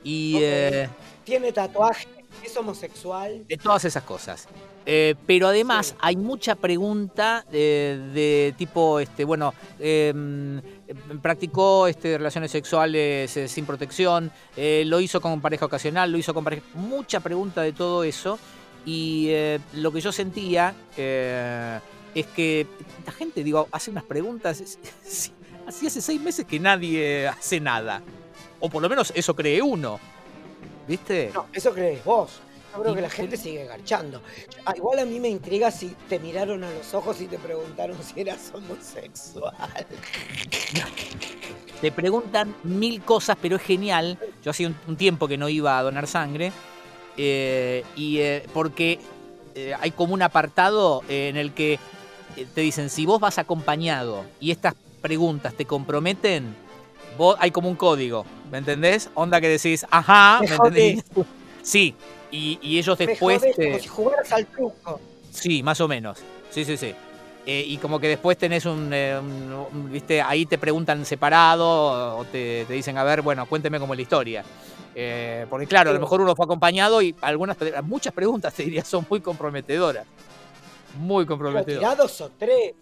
Y, 0.04 0.36
eh, 0.40 0.88
¿Tiene 1.24 1.50
tatuaje? 1.50 2.06
¿Es 2.42 2.54
homosexual? 2.56 3.46
De 3.48 3.56
todas 3.56 3.84
esas 3.86 4.02
cosas. 4.02 4.46
Eh, 4.86 5.14
pero 5.26 5.48
además 5.48 5.94
hay 5.98 6.14
mucha 6.14 6.56
pregunta 6.56 7.46
de, 7.50 8.54
tipo, 8.58 9.00
este, 9.00 9.24
bueno, 9.24 9.54
em, 9.78 10.60
practicó 11.22 11.86
este, 11.86 12.18
relaciones 12.18 12.50
sexuales 12.50 13.34
eh, 13.34 13.48
sin 13.48 13.64
protección, 13.64 14.30
lo 14.56 15.00
hizo 15.00 15.22
con 15.22 15.40
pareja 15.40 15.64
ocasional, 15.64 16.12
lo 16.12 16.18
hizo 16.18 16.34
con 16.34 16.44
pareja... 16.44 16.62
Mucha 16.74 17.20
pregunta 17.20 17.62
de 17.62 17.72
todo 17.72 18.04
eso. 18.04 18.38
Y 18.84 19.32
lo 19.72 19.90
que 19.90 20.02
yo 20.02 20.12
sentía 20.12 20.74
es 20.94 22.26
que 22.26 22.66
la 23.06 23.12
gente, 23.12 23.42
digo, 23.42 23.68
hace 23.72 23.90
unas 23.90 24.04
preguntas... 24.04 24.62
Así 25.66 25.86
hace 25.86 26.02
seis 26.02 26.20
meses 26.20 26.44
que 26.44 26.60
nadie 26.60 27.26
hace 27.26 27.58
nada. 27.58 28.02
O 28.64 28.70
por 28.70 28.80
lo 28.80 28.88
menos 28.88 29.12
eso 29.14 29.36
cree 29.36 29.60
uno. 29.60 30.00
¿Viste? 30.88 31.30
No, 31.34 31.48
eso 31.52 31.74
crees 31.74 32.02
vos. 32.02 32.40
Yo 32.72 32.80
creo 32.80 32.94
que 32.94 33.02
la 33.02 33.10
gente 33.10 33.36
sigue 33.36 33.66
garchando. 33.66 34.22
Ah, 34.64 34.72
igual 34.74 35.00
a 35.00 35.04
mí 35.04 35.20
me 35.20 35.28
intriga 35.28 35.70
si 35.70 35.94
te 36.08 36.18
miraron 36.18 36.64
a 36.64 36.70
los 36.70 36.94
ojos 36.94 37.20
y 37.20 37.26
te 37.26 37.36
preguntaron 37.38 37.94
si 38.02 38.22
eras 38.22 38.50
homosexual. 38.54 39.54
Te 41.82 41.92
preguntan 41.92 42.56
mil 42.62 43.02
cosas, 43.02 43.36
pero 43.42 43.56
es 43.56 43.62
genial. 43.62 44.18
Yo 44.42 44.50
hace 44.50 44.66
un, 44.66 44.96
tiempo 44.96 45.28
que 45.28 45.36
no 45.36 45.50
iba 45.50 45.78
a 45.78 45.82
donar 45.82 46.06
sangre. 46.06 46.50
Eh, 47.18 47.84
y 47.96 48.20
eh, 48.20 48.46
porque 48.54 48.98
eh, 49.54 49.74
hay 49.78 49.90
como 49.90 50.14
un 50.14 50.22
apartado 50.22 51.02
en 51.10 51.36
el 51.36 51.52
que 51.52 51.78
te 52.54 52.62
dicen, 52.62 52.88
si 52.88 53.04
vos 53.04 53.20
vas 53.20 53.36
acompañado 53.36 54.24
y 54.40 54.52
estas 54.52 54.74
preguntas 55.02 55.52
te 55.52 55.66
comprometen, 55.66 56.63
hay 57.38 57.50
como 57.50 57.68
un 57.68 57.76
código, 57.76 58.24
¿me 58.50 58.58
entendés? 58.58 59.10
Onda 59.14 59.40
que 59.40 59.48
decís, 59.48 59.86
ajá, 59.90 60.40
¿me, 60.40 60.54
entendés? 60.54 61.04
Sí, 61.62 61.94
y, 62.30 62.78
ellos 62.78 62.98
después. 62.98 63.42
Como 63.56 63.78
si 63.78 63.88
jugaras 63.88 64.32
al 64.32 64.46
truco. 64.46 65.00
Sí, 65.30 65.62
más 65.62 65.80
o 65.80 65.88
menos. 65.88 66.18
Sí, 66.50 66.64
sí, 66.64 66.76
sí. 66.76 66.94
Eh, 67.46 67.64
y 67.66 67.76
como 67.78 67.98
que 67.98 68.08
después 68.08 68.38
tenés 68.38 68.64
un, 68.66 68.90
eh, 68.92 69.18
un- 69.18 69.52
un- 69.52 69.92
viste, 69.92 70.20
ahí 70.20 70.46
te 70.46 70.58
preguntan 70.58 71.04
separado 71.04 72.18
o 72.18 72.24
te, 72.24 72.64
te 72.66 72.72
dicen, 72.72 72.96
a 72.96 73.04
ver, 73.04 73.22
bueno, 73.22 73.46
cuénteme 73.46 73.78
cómo 73.78 73.94
es 73.94 73.98
la 73.98 74.02
historia. 74.02 74.44
Eh, 74.94 75.46
porque 75.50 75.66
claro, 75.66 75.90
a 75.90 75.92
lo 75.94 76.00
mejor 76.00 76.20
uno 76.20 76.36
fue 76.36 76.44
acompañado 76.44 77.02
y 77.02 77.14
algunas, 77.20 77.56
muchas 77.82 78.12
preguntas 78.12 78.54
te 78.54 78.62
diría 78.62 78.84
son 78.84 79.06
muy 79.10 79.20
comprometedoras. 79.20 80.06
Muy 80.98 81.26
comprometedoras. 81.26 81.78
tirados 81.80 82.20
o 82.20 82.30
tres. 82.38 82.74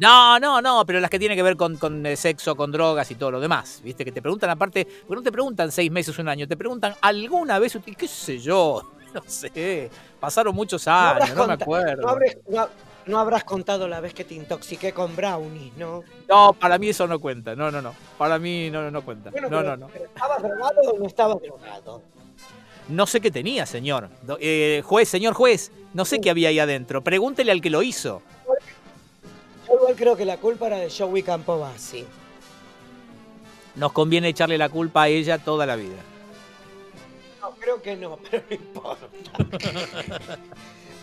No, 0.00 0.38
no, 0.40 0.62
no, 0.62 0.86
pero 0.86 0.98
las 0.98 1.10
que 1.10 1.18
tienen 1.18 1.36
que 1.36 1.42
ver 1.42 1.56
con, 1.56 1.76
con, 1.76 2.04
eh, 2.06 2.16
sexo, 2.16 2.56
con 2.56 2.72
drogas 2.72 3.10
y 3.10 3.16
todo 3.16 3.30
lo 3.32 3.40
demás. 3.40 3.80
Viste, 3.84 4.04
que 4.04 4.12
te 4.12 4.22
preguntan 4.22 4.48
aparte, 4.50 4.86
porque 5.06 5.16
no 5.16 5.22
te 5.22 5.30
preguntan 5.30 5.70
seis 5.70 5.90
meses, 5.90 6.18
un 6.18 6.28
año, 6.28 6.48
te 6.48 6.56
preguntan 6.56 6.94
alguna 7.02 7.58
vez, 7.58 7.78
qué 7.96 8.08
sé 8.08 8.38
yo, 8.38 8.82
no 9.14 9.22
sé, 9.26 9.90
pasaron 10.18 10.54
muchos 10.54 10.88
años, 10.88 11.34
no, 11.36 11.46
me 11.46 11.52
acuerdo. 11.52 12.02
No, 12.02 12.08
habrás- 12.08 12.36
no- 12.48 12.68
no 13.06 13.18
habrás 13.18 13.44
contado 13.44 13.88
la 13.88 14.00
vez 14.00 14.14
que 14.14 14.24
te 14.24 14.34
intoxiqué 14.34 14.92
con 14.92 15.16
brownies, 15.16 15.74
¿no? 15.76 16.04
No, 16.28 16.52
para 16.52 16.78
mí 16.78 16.90
eso 16.90 17.06
no 17.06 17.18
cuenta. 17.18 17.56
No, 17.56 17.70
no, 17.70 17.82
no. 17.82 17.94
Para 18.16 18.38
mí 18.38 18.70
no, 18.70 18.90
no 18.90 19.02
cuenta. 19.02 19.30
Bueno, 19.30 19.48
no, 19.50 19.58
pero- 19.58 19.70
no, 19.70 19.86
no. 19.86 19.92
pero 19.92 20.04
¿Estabas 20.04 20.42
drogado 20.42 20.80
o 20.92 20.98
no 20.98 21.06
estabas 21.06 21.42
drogado? 21.42 22.02
No 22.88 23.06
sé 23.06 23.20
qué 23.20 23.30
tenía, 23.30 23.66
señor. 23.66 24.08
Eh, 24.40 24.82
juez, 24.84 25.08
señor 25.08 25.34
juez, 25.34 25.72
no 25.94 26.04
sé 26.04 26.20
qué 26.20 26.30
había 26.30 26.48
ahí 26.50 26.58
adentro. 26.58 27.02
Pregúntele 27.02 27.52
al 27.52 27.60
que 27.60 27.70
lo 27.70 27.82
hizo. 27.82 28.22
Igual 29.90 29.98
creo 30.04 30.16
que 30.16 30.24
la 30.24 30.36
culpa 30.36 30.68
era 30.68 30.76
de 30.78 30.88
Joey 30.88 31.24
Campobasi. 31.24 32.04
Nos 33.74 33.90
conviene 33.90 34.28
echarle 34.28 34.56
la 34.56 34.68
culpa 34.68 35.02
a 35.02 35.08
ella 35.08 35.38
toda 35.38 35.66
la 35.66 35.74
vida. 35.74 35.96
No, 37.40 37.50
creo 37.58 37.82
que 37.82 37.96
no, 37.96 38.16
pero 38.30 38.44
no 38.48 38.54
importa. 38.54 39.06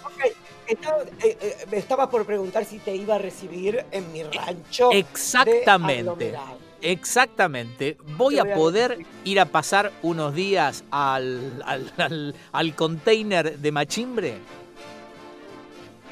ok, 0.05 0.23
estaba, 0.67 1.03
eh, 1.21 1.37
eh, 1.69 2.07
por 2.09 2.25
preguntar 2.25 2.63
si 2.63 2.79
te 2.79 2.95
iba 2.95 3.15
a 3.15 3.17
recibir 3.17 3.85
en 3.91 4.09
mi 4.13 4.23
rancho. 4.23 4.89
de 4.91 4.99
Exactamente. 4.99 6.33
Exactamente. 6.81 7.97
Voy 8.15 8.39
a 8.39 8.53
poder 8.55 9.05
ir 9.25 9.39
a 9.41 9.45
pasar 9.47 9.91
unos 10.01 10.33
días 10.33 10.85
al, 10.91 11.61
al, 11.65 11.91
al- 11.97 12.35
al 12.53 12.75
container 12.75 13.59
de 13.59 13.71
Machimbre. 13.73 14.37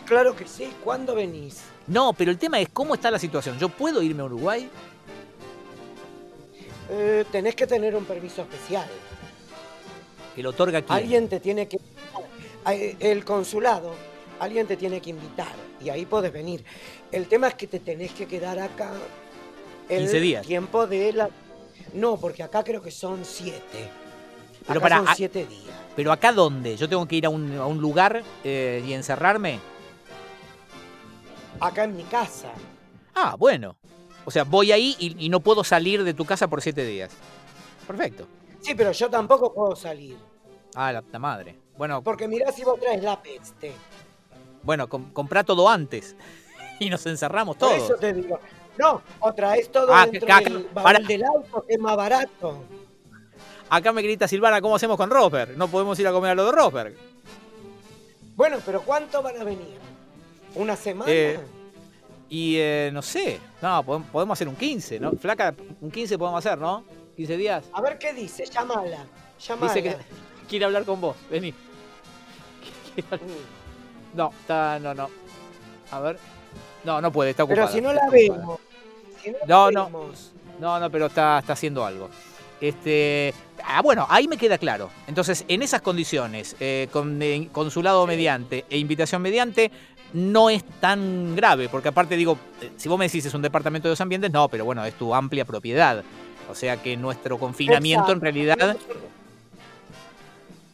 Claro 0.06 0.36
que 0.36 0.46
sí, 0.46 0.74
¿cuándo 0.84 1.16
venís? 1.16 1.62
No, 1.88 2.14
pero 2.14 2.32
el 2.32 2.38
tema 2.38 2.60
es 2.60 2.70
cómo 2.70 2.96
está 2.96 3.12
la 3.12 3.20
situación. 3.20 3.58
¿Yo 3.60 3.70
puedo 3.70 4.02
irme 4.02 4.22
a 4.22 4.26
Uruguay? 4.26 4.70
Eh, 6.90 7.26
tenés 7.32 7.56
que 7.56 7.68
tener 7.68 7.96
un 7.96 8.06
permiso 8.06 8.42
especial. 8.42 8.88
Que 10.36 10.44
lo 10.44 10.50
otorga 10.50 10.82
quién? 10.82 10.98
Alguien 10.98 11.28
te 11.30 11.40
tiene 11.40 11.68
que... 11.68 11.78
eh, 12.70 12.96
El 13.00 13.24
consulado, 13.24 13.94
alguien 14.40 14.68
te 14.68 14.78
tiene 14.78 15.00
que 15.02 15.12
invitar 15.12 15.54
y 15.84 15.90
ahí 15.90 16.06
podés 16.06 16.32
venir. 16.34 16.64
El 17.12 17.28
tema 17.28 17.48
es 17.48 17.56
que 17.56 17.68
te 17.68 17.80
tenés 17.80 18.12
que 18.14 18.26
quedar 18.28 18.60
acá 18.60 18.92
el 19.90 20.00
15 20.04 20.20
días. 20.20 20.46
tiempo 20.46 20.88
de 20.88 21.14
la... 21.14 21.30
No, 21.94 22.18
porque 22.18 22.44
acá 22.44 22.64
creo 22.64 22.82
que 22.82 22.92
son 22.92 23.24
siete. 23.24 23.90
Pero 24.68 24.80
Acá 24.80 24.82
pará, 24.82 24.98
son 24.98 25.08
a- 25.10 25.16
siete 25.16 25.46
días. 25.46 25.76
¿Pero 25.96 26.12
acá 26.12 26.34
dónde? 26.34 26.76
¿Yo 26.76 26.90
tengo 26.90 27.08
que 27.08 27.16
ir 27.16 27.26
a 27.26 27.30
un, 27.30 27.56
a 27.58 27.66
un 27.68 27.80
lugar 27.80 28.22
eh, 28.44 28.84
y 28.86 28.92
encerrarme? 28.94 29.60
Acá 31.60 31.84
en 31.86 31.96
mi 31.96 32.04
casa. 32.04 32.50
Ah, 33.16 33.36
bueno. 33.38 33.76
O 34.26 34.32
sea, 34.32 34.44
voy 34.44 34.72
ahí 34.72 34.96
y, 35.00 35.26
y 35.26 35.30
no 35.30 35.40
puedo 35.40 35.64
salir 35.64 36.04
de 36.04 36.14
tu 36.14 36.26
casa 36.26 36.48
por 36.48 36.62
siete 36.62 36.86
días. 36.86 37.12
Perfecto. 37.88 38.28
Sí, 38.62 38.74
pero 38.76 38.92
yo 38.92 39.10
tampoco 39.10 39.54
puedo 39.54 39.76
salir. 39.76 40.18
Ah, 40.74 40.92
la, 40.92 41.04
la 41.12 41.20
madre. 41.20 41.58
Bueno, 41.78 42.02
Porque 42.02 42.28
mirá 42.28 42.52
si 42.52 42.64
vos 42.64 42.80
traes 42.80 43.04
la 43.04 43.22
peste. 43.22 43.72
bueno, 44.64 44.88
com- 44.90 45.12
comprá 45.14 45.44
todo 45.44 45.70
antes. 45.70 46.16
Y 46.80 46.90
nos 46.90 47.06
encerramos 47.06 47.56
Por 47.56 47.70
todos. 47.70 47.84
eso 47.84 47.96
te 47.96 48.12
digo. 48.12 48.38
No, 48.78 49.02
o 49.22 49.32
traes 49.34 49.72
todo 49.72 49.94
Ah, 49.94 50.06
dentro 50.06 50.28
acá- 50.34 50.50
del 50.50 51.08
del 51.08 51.24
auto, 51.24 51.64
que 51.66 51.76
es 51.76 51.80
más 51.80 51.96
barato. 51.96 52.64
Acá 53.70 53.94
me 53.94 54.02
grita 54.02 54.28
Silvana, 54.28 54.60
¿cómo 54.60 54.76
hacemos 54.76 54.98
con 54.98 55.10
Rosberg? 55.10 55.56
No 55.56 55.70
podemos 55.70 55.98
ir 56.00 56.08
a 56.08 56.12
comer 56.12 56.32
a 56.32 56.36
lo 56.36 56.46
de 56.48 56.52
Rosberg. 56.52 56.96
Bueno, 58.36 58.58
pero 58.66 58.82
¿cuánto 58.82 59.22
van 59.24 59.40
a 59.40 59.46
venir? 59.46 59.80
¿Una 60.56 60.76
semana? 60.76 61.12
Eh, 61.12 61.40
Y 62.30 62.56
eh, 62.58 62.90
no 62.92 63.02
sé. 63.02 63.40
No, 63.62 63.84
podem- 63.84 64.04
podemos 64.06 64.36
hacer 64.36 64.48
un 64.48 64.56
15, 64.56 65.00
¿no? 65.00 65.12
Flaca, 65.14 65.54
un 65.82 65.92
15 65.92 66.18
podemos 66.18 66.44
hacer, 66.44 66.58
¿no? 66.58 66.84
15 67.16 67.38
días. 67.38 67.64
A 67.72 67.82
ver 67.82 67.98
qué 68.00 68.14
dice, 68.14 68.46
llámala. 68.46 69.06
Llámala. 69.48 69.74
Dice 69.74 69.84
que 69.84 69.96
quiere 70.50 70.66
hablar 70.66 70.86
con 70.86 71.00
vos. 71.02 71.16
Vení. 71.30 71.54
No, 74.14 74.30
está, 74.40 74.80
no, 74.80 74.94
no. 74.94 75.10
A 75.92 76.00
ver. 76.00 76.18
No, 76.86 77.02
no 77.02 77.12
puede, 77.12 77.32
está 77.32 77.44
ocupada. 77.44 77.68
Pero 77.68 77.74
si 77.74 77.82
no 77.82 77.92
la 77.94 78.10
vemos. 78.10 78.60
Si 79.22 79.32
no, 79.32 79.38
No, 79.48 79.72
la 79.72 79.80
no. 79.82 79.86
vemos. 79.88 80.32
No, 80.60 80.80
no, 80.80 80.90
pero 80.90 81.08
está, 81.08 81.40
está 81.40 81.54
haciendo 81.54 81.86
algo. 81.86 82.10
Este, 82.62 83.34
ah, 83.66 83.82
bueno, 83.82 84.06
ahí 84.10 84.28
me 84.30 84.38
queda 84.38 84.58
claro. 84.58 84.90
Entonces, 85.08 85.44
en 85.50 85.62
esas 85.62 85.82
condiciones, 85.82 86.56
eh, 86.62 86.88
con 86.94 87.22
eh, 87.22 87.50
consulado 87.52 88.08
mediante 88.08 88.64
e 88.70 88.78
invitación 88.78 89.22
mediante, 89.22 89.70
no 90.16 90.50
es 90.50 90.64
tan 90.80 91.36
grave, 91.36 91.68
porque 91.68 91.90
aparte 91.90 92.16
digo, 92.16 92.38
eh, 92.62 92.72
si 92.78 92.88
vos 92.88 92.98
me 92.98 93.06
decís 93.06 93.26
es 93.26 93.34
un 93.34 93.42
departamento 93.42 93.88
de 93.88 93.92
dos 93.92 94.02
ambientes, 94.02 94.32
no, 94.32 94.48
pero 94.48 94.64
bueno, 94.64 94.84
es 94.86 94.94
tu 94.96 95.14
amplia 95.14 95.44
propiedad. 95.44 96.04
O 96.50 96.56
sea 96.56 96.82
que 96.82 96.96
nuestro 96.96 97.38
confinamiento 97.38 98.12
en 98.12 98.22
realidad 98.22 98.78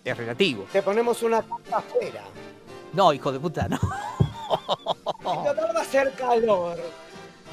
es 0.06 0.18
relativo. 0.18 0.68
Te 0.72 0.82
ponemos 0.84 1.24
una 1.24 1.42
tapa 1.42 1.78
afuera. 1.78 2.24
No, 2.94 3.14
hijo 3.14 3.32
de 3.32 3.40
puta, 3.40 3.68
no. 3.68 3.80
Va 5.26 5.80
a 5.80 5.82
hacer 5.82 6.12
calor. 6.14 6.78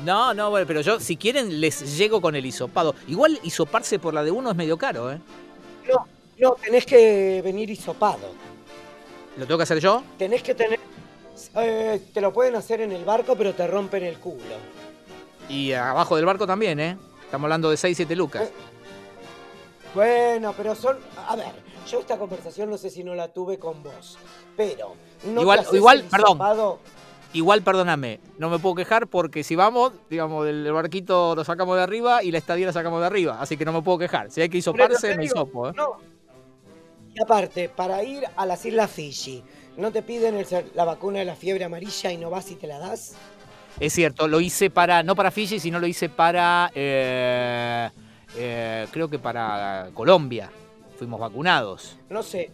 No, 0.04 0.34
no, 0.34 0.50
bueno, 0.50 0.66
pero 0.66 0.80
yo, 0.82 1.00
si 1.00 1.16
quieren, 1.16 1.60
les 1.60 1.96
llego 1.96 2.20
con 2.20 2.36
el 2.36 2.44
hisopado. 2.44 2.94
Igual 3.06 3.38
hisoparse 3.42 3.98
por 3.98 4.12
la 4.12 4.22
de 4.22 4.30
uno 4.30 4.50
es 4.50 4.56
medio 4.56 4.76
caro, 4.76 5.10
¿eh? 5.10 5.20
No, 5.88 6.06
no, 6.38 6.56
tenés 6.62 6.84
que 6.84 7.40
venir 7.42 7.70
hisopado. 7.70 8.34
¿Lo 9.38 9.46
tengo 9.46 9.56
que 9.56 9.62
hacer 9.62 9.78
yo? 9.78 10.02
Tenés 10.18 10.42
que 10.42 10.54
tener. 10.54 10.87
Eh, 11.56 12.00
te 12.12 12.20
lo 12.20 12.32
pueden 12.32 12.56
hacer 12.56 12.80
en 12.80 12.92
el 12.92 13.04
barco, 13.04 13.34
pero 13.36 13.54
te 13.54 13.66
rompen 13.66 14.04
el 14.04 14.18
culo. 14.18 14.42
Y 15.48 15.72
abajo 15.72 16.16
del 16.16 16.24
barco 16.26 16.46
también, 16.46 16.78
¿eh? 16.80 16.96
Estamos 17.24 17.44
hablando 17.46 17.70
de 17.70 17.76
6, 17.76 17.96
7 17.96 18.16
lucas. 18.16 18.42
Eh, 18.48 18.52
Bueno, 19.94 20.54
pero 20.56 20.74
son. 20.74 20.98
A 21.26 21.36
ver, 21.36 21.52
yo 21.90 22.00
esta 22.00 22.18
conversación 22.18 22.68
no 22.70 22.76
sé 22.78 22.90
si 22.90 23.02
no 23.02 23.14
la 23.14 23.28
tuve 23.28 23.58
con 23.58 23.82
vos. 23.82 24.18
Pero. 24.56 24.94
No 25.24 25.40
Igual- 25.42 25.66
te 25.68 25.76
igual, 25.76 26.04
perdón. 26.10 26.38
Igual, 27.34 27.60
perdóname, 27.62 28.20
no 28.38 28.48
me 28.48 28.58
puedo 28.58 28.74
quejar 28.76 29.06
porque 29.06 29.44
si 29.44 29.54
vamos, 29.54 29.92
digamos, 30.08 30.46
del 30.46 30.72
barquito 30.72 31.34
lo 31.34 31.44
sacamos 31.44 31.76
de 31.76 31.82
arriba 31.82 32.22
y 32.22 32.30
la 32.30 32.38
estadía 32.38 32.64
la 32.66 32.72
sacamos 32.72 33.00
de 33.00 33.06
arriba. 33.06 33.36
Así 33.40 33.58
que 33.58 33.66
no 33.66 33.72
me 33.72 33.82
puedo 33.82 33.98
quejar. 33.98 34.30
Si 34.30 34.40
hay 34.40 34.48
que 34.48 34.56
hisoparse, 34.58 35.14
me 35.16 35.26
hisopo, 35.26 35.68
¿eh? 35.68 35.72
No. 35.76 35.96
Y 37.18 37.22
aparte, 37.22 37.68
para 37.68 38.04
ir 38.04 38.24
a 38.36 38.46
las 38.46 38.64
Islas 38.64 38.90
Fiji, 38.90 39.42
¿no 39.76 39.90
te 39.90 40.02
piden 40.02 40.36
el 40.36 40.46
la 40.74 40.84
vacuna 40.84 41.18
de 41.18 41.24
la 41.24 41.34
fiebre 41.34 41.64
amarilla 41.64 42.12
y 42.12 42.16
no 42.16 42.30
vas 42.30 42.48
y 42.52 42.54
te 42.54 42.68
la 42.68 42.78
das? 42.78 43.14
Es 43.80 43.92
cierto, 43.92 44.28
lo 44.28 44.40
hice 44.40 44.70
para, 44.70 45.02
no 45.02 45.16
para 45.16 45.32
Fiji, 45.32 45.58
sino 45.58 45.80
lo 45.80 45.88
hice 45.88 46.08
para, 46.08 46.70
eh, 46.74 47.90
eh, 48.36 48.86
creo 48.92 49.08
que 49.08 49.18
para 49.18 49.90
Colombia. 49.94 50.50
Fuimos 50.96 51.18
vacunados. 51.18 51.96
No 52.08 52.22
sé. 52.22 52.50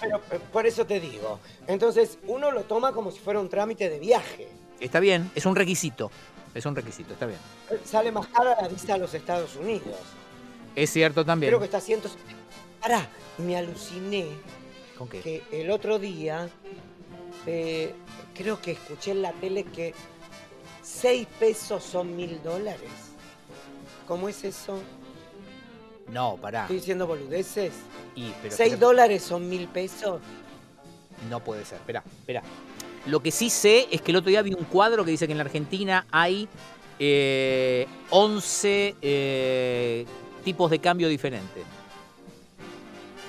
Pero 0.00 0.22
eh, 0.30 0.40
por 0.52 0.66
eso 0.66 0.86
te 0.86 1.00
digo. 1.00 1.38
Entonces, 1.66 2.18
uno 2.26 2.50
lo 2.50 2.62
toma 2.62 2.92
como 2.92 3.10
si 3.10 3.18
fuera 3.18 3.40
un 3.40 3.50
trámite 3.50 3.90
de 3.90 3.98
viaje. 3.98 4.48
Está 4.80 5.00
bien, 5.00 5.30
es 5.34 5.44
un 5.44 5.54
requisito. 5.54 6.10
Es 6.54 6.64
un 6.64 6.74
requisito, 6.74 7.12
está 7.12 7.26
bien. 7.26 7.38
Sale 7.84 8.10
más 8.10 8.26
cara 8.28 8.56
la 8.60 8.68
visa 8.68 8.94
a 8.94 8.98
los 8.98 9.12
Estados 9.12 9.54
Unidos. 9.56 9.96
Es 10.74 10.90
cierto 10.90 11.26
también. 11.26 11.50
Creo 11.50 11.58
que 11.58 11.66
está 11.66 11.80
100. 11.80 12.00
Pará, 12.80 13.08
me 13.38 13.56
aluciné 13.56 14.26
¿Con 14.96 15.08
qué? 15.08 15.20
que 15.20 15.42
el 15.52 15.70
otro 15.70 15.98
día 15.98 16.48
eh, 17.46 17.94
creo 18.34 18.60
que 18.60 18.72
escuché 18.72 19.12
en 19.12 19.22
la 19.22 19.32
tele 19.32 19.64
que 19.64 19.94
6 20.82 21.26
pesos 21.38 21.82
son 21.82 22.16
mil 22.16 22.42
dólares. 22.42 22.90
¿Cómo 24.06 24.28
es 24.28 24.42
eso? 24.44 24.80
No, 26.10 26.36
pará. 26.36 26.62
¿Estoy 26.62 26.76
diciendo 26.76 27.06
boludeces? 27.06 27.72
Y, 28.14 28.30
pero, 28.42 28.56
6 28.56 28.70
pero- 28.74 28.86
dólares 28.86 29.22
son 29.22 29.48
mil 29.48 29.68
pesos. 29.68 30.20
No 31.28 31.42
puede 31.42 31.64
ser, 31.64 31.78
espera, 31.78 32.02
espera. 32.20 32.42
Lo 33.06 33.20
que 33.20 33.30
sí 33.30 33.50
sé 33.50 33.88
es 33.90 34.00
que 34.00 34.12
el 34.12 34.16
otro 34.18 34.30
día 34.30 34.42
vi 34.42 34.54
un 34.54 34.64
cuadro 34.64 35.04
que 35.04 35.10
dice 35.10 35.26
que 35.26 35.32
en 35.32 35.38
la 35.38 35.44
Argentina 35.44 36.06
hay 36.10 36.48
eh, 36.98 37.86
11 38.10 38.96
eh, 39.02 40.06
tipos 40.44 40.70
de 40.70 40.78
cambio 40.78 41.08
diferentes. 41.08 41.64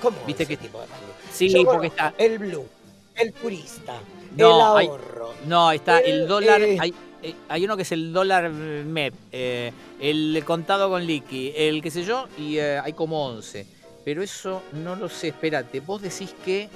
¿Cómo 0.00 0.16
Viste 0.26 0.44
ese 0.44 0.56
que- 0.56 0.62
tipo 0.62 0.80
de? 0.80 0.86
Sí, 1.32 1.48
Yo 1.50 1.64
porque 1.64 1.88
está. 1.88 2.14
El 2.18 2.38
blue, 2.38 2.66
el 3.14 3.32
turista, 3.32 4.00
No, 4.36 4.72
el 4.72 4.78
hay- 4.78 4.86
ahorro. 4.88 5.34
No, 5.46 5.70
está 5.72 5.98
el 6.00 6.22
el, 6.22 6.28
dólar. 6.28 6.62
eh, 6.62 6.76
Hay, 6.80 6.94
eh, 7.22 7.34
hay 7.48 7.64
uno 7.64 7.76
que 7.76 7.82
es 7.82 7.92
el 7.92 8.12
dólar 8.12 8.50
MEP, 8.50 9.14
eh, 9.32 9.72
el 10.00 10.42
contado 10.46 10.88
con 10.88 11.04
liqui, 11.06 11.52
el 11.56 11.82
qué 11.82 11.90
sé 11.90 12.04
yo, 12.04 12.28
y 12.38 12.56
eh, 12.58 12.78
hay 12.78 12.92
como 12.94 13.26
11. 13.26 13.66
Pero 14.04 14.22
eso 14.22 14.62
no 14.72 14.96
lo 14.96 15.08
sé, 15.08 15.28
espérate. 15.28 15.80
Vos 15.80 16.00
decís 16.02 16.34
que. 16.44 16.68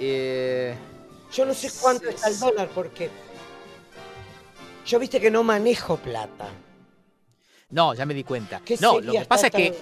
eh, 0.00 0.74
Yo 1.32 1.44
no 1.44 1.52
sé 1.54 1.70
cuánto 1.80 2.08
está 2.08 2.28
el 2.28 2.38
dólar 2.38 2.68
porque 2.74 3.10
Yo 4.86 4.98
viste 4.98 5.20
que 5.20 5.30
no 5.30 5.42
manejo 5.42 5.98
plata. 5.98 6.48
No, 7.70 7.92
ya 7.92 8.06
me 8.06 8.14
di 8.14 8.24
cuenta. 8.24 8.62
¿Qué 8.64 8.78
No, 8.80 8.98
lo 9.00 9.12
que 9.12 9.26
pasa 9.26 9.48
es 9.48 9.52
que 9.52 9.74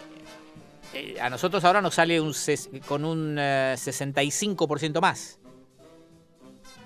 eh, 0.94 1.18
a 1.20 1.28
nosotros 1.30 1.64
ahora 1.64 1.80
nos 1.82 1.94
sale 1.94 2.20
un 2.20 2.30
ses- 2.32 2.68
con 2.86 3.04
un 3.04 3.36
eh, 3.38 3.74
65% 3.76 5.00
más. 5.00 5.38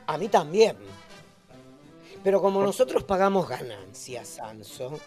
A 0.07 0.19
mí 0.19 0.29
también. 0.29 0.77
Pero 2.23 2.41
como 2.41 2.63
nosotros 2.63 3.05
pagamos 3.05 3.49
ganancias, 3.49 4.29
Sanso, 4.29 5.01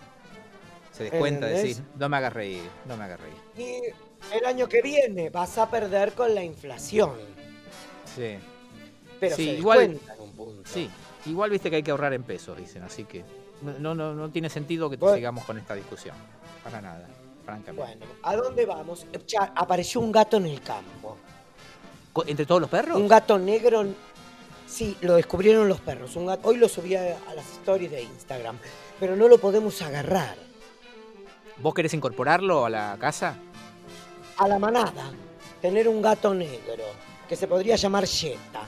Se 0.91 1.03
descuenta, 1.05 1.45
decir. 1.47 1.77
No 1.97 2.09
me 2.09 2.17
hagas 2.17 2.33
reír, 2.33 2.63
no 2.87 2.97
me 2.97 3.03
hagas 3.03 3.19
reír. 3.19 3.35
y 3.57 4.35
el 4.35 4.45
año 4.45 4.67
que 4.67 4.81
viene 4.81 5.29
vas 5.29 5.57
a 5.57 5.69
perder 5.69 6.13
con 6.13 6.33
la 6.33 6.43
inflación. 6.43 7.11
Sí, 8.15 8.37
Pero 9.19 9.35
Sí, 9.35 9.45
se 9.45 9.51
igual- 9.53 9.79
descuenta 9.91 10.13
en 10.15 10.21
un 10.21 10.31
punto. 10.31 10.69
sí. 10.69 10.89
Igual 11.25 11.51
viste 11.51 11.69
que 11.69 11.77
hay 11.77 11.83
que 11.83 11.91
ahorrar 11.91 12.13
en 12.13 12.23
pesos, 12.23 12.57
dicen, 12.57 12.83
así 12.83 13.05
que 13.05 13.23
no, 13.79 13.95
no, 13.95 14.13
no 14.13 14.29
tiene 14.29 14.49
sentido 14.49 14.89
que 14.89 14.97
Bueno. 14.97 15.15
sigamos 15.15 15.45
con 15.45 15.57
esta 15.57 15.73
discusión. 15.73 16.15
Para 16.63 16.81
nada, 16.81 17.07
francamente. 17.43 18.05
Bueno, 18.05 18.05
¿a 18.23 18.35
dónde 18.35 18.65
vamos? 18.65 19.05
Ya 19.27 19.51
apareció 19.55 20.01
un 20.01 20.11
gato 20.11 20.37
en 20.37 20.45
el 20.47 20.61
campo. 20.61 21.17
¿Entre 22.27 22.45
todos 22.45 22.61
los 22.61 22.69
perros? 22.69 22.97
Un 22.97 23.07
gato 23.07 23.37
negro. 23.39 23.85
Sí, 24.67 24.97
lo 25.01 25.15
descubrieron 25.15 25.67
los 25.67 25.79
perros. 25.81 26.15
Un 26.15 26.27
gato... 26.27 26.47
Hoy 26.47 26.57
lo 26.57 26.67
subí 26.69 26.95
a, 26.95 27.17
a 27.29 27.33
las 27.33 27.45
stories 27.53 27.91
de 27.91 28.03
Instagram. 28.03 28.57
Pero 28.99 29.15
no 29.15 29.27
lo 29.27 29.37
podemos 29.37 29.81
agarrar. 29.81 30.35
¿Vos 31.57 31.73
querés 31.73 31.93
incorporarlo 31.93 32.65
a 32.65 32.69
la 32.69 32.97
casa? 32.99 33.35
A 34.37 34.47
la 34.47 34.59
manada. 34.59 35.11
Tener 35.61 35.87
un 35.87 36.01
gato 36.01 36.33
negro. 36.33 36.83
Que 37.27 37.35
se 37.35 37.47
podría 37.47 37.75
llamar 37.75 38.05
Jetta. 38.05 38.61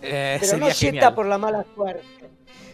Eh, 0.00 0.38
Pero 0.40 0.56
no 0.58 0.70
Jetta 0.70 1.14
por 1.14 1.26
la 1.26 1.38
mala 1.38 1.64
suerte. 1.74 2.30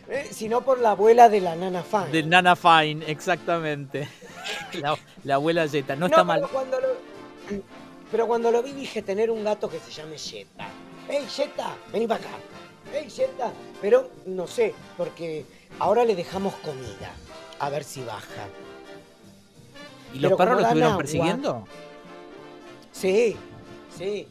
Eh, 0.09 0.29
sino 0.31 0.63
por 0.63 0.79
la 0.81 0.93
abuela 0.93 1.29
de 1.29 1.41
la 1.41 1.55
nana 1.57 1.83
fan. 1.83 2.11
De 2.11 2.23
Nana 2.23 2.57
Fine, 2.57 3.05
exactamente. 3.11 4.09
La, 4.81 4.97
la 5.25 5.35
abuela 5.35 5.69
Zeta, 5.69 5.95
no, 5.95 6.01
No, 6.01 6.07
está 6.07 6.25
mal. 6.25 6.47
Cuando 6.51 6.81
lo, 6.81 6.87
pero 8.11 8.27
cuando 8.27 8.51
lo 8.51 8.63
vi 8.63 8.73
dije 8.73 9.03
tener 9.03 9.31
un 9.31 9.45
gato 9.45 9.69
que 9.69 9.79
se 9.79 9.91
llame 9.91 10.17
Jetta. 10.17 10.67
¡Ey, 11.09 11.27
Jetta! 11.27 11.75
Vení 11.93 12.07
para 12.07 12.21
acá. 12.21 12.31
¡Ey, 12.95 13.11
Jetta! 13.11 13.53
Pero 13.83 14.11
no 14.27 14.47
sé, 14.47 14.75
porque 14.97 15.45
ahora 15.79 16.05
le 16.05 16.15
dejamos 16.17 16.55
comida. 16.57 17.11
A 17.61 17.69
ver 17.71 17.85
si 17.85 18.03
baja. 18.03 18.47
¿Y 20.15 20.21
los 20.21 20.31
pero 20.31 20.37
perros 20.39 20.55
lo 20.57 20.63
estuvieron 20.63 20.93
agua- 20.93 20.99
persiguiendo? 20.99 21.69
Sí, 22.93 23.37
sí. 23.97 24.27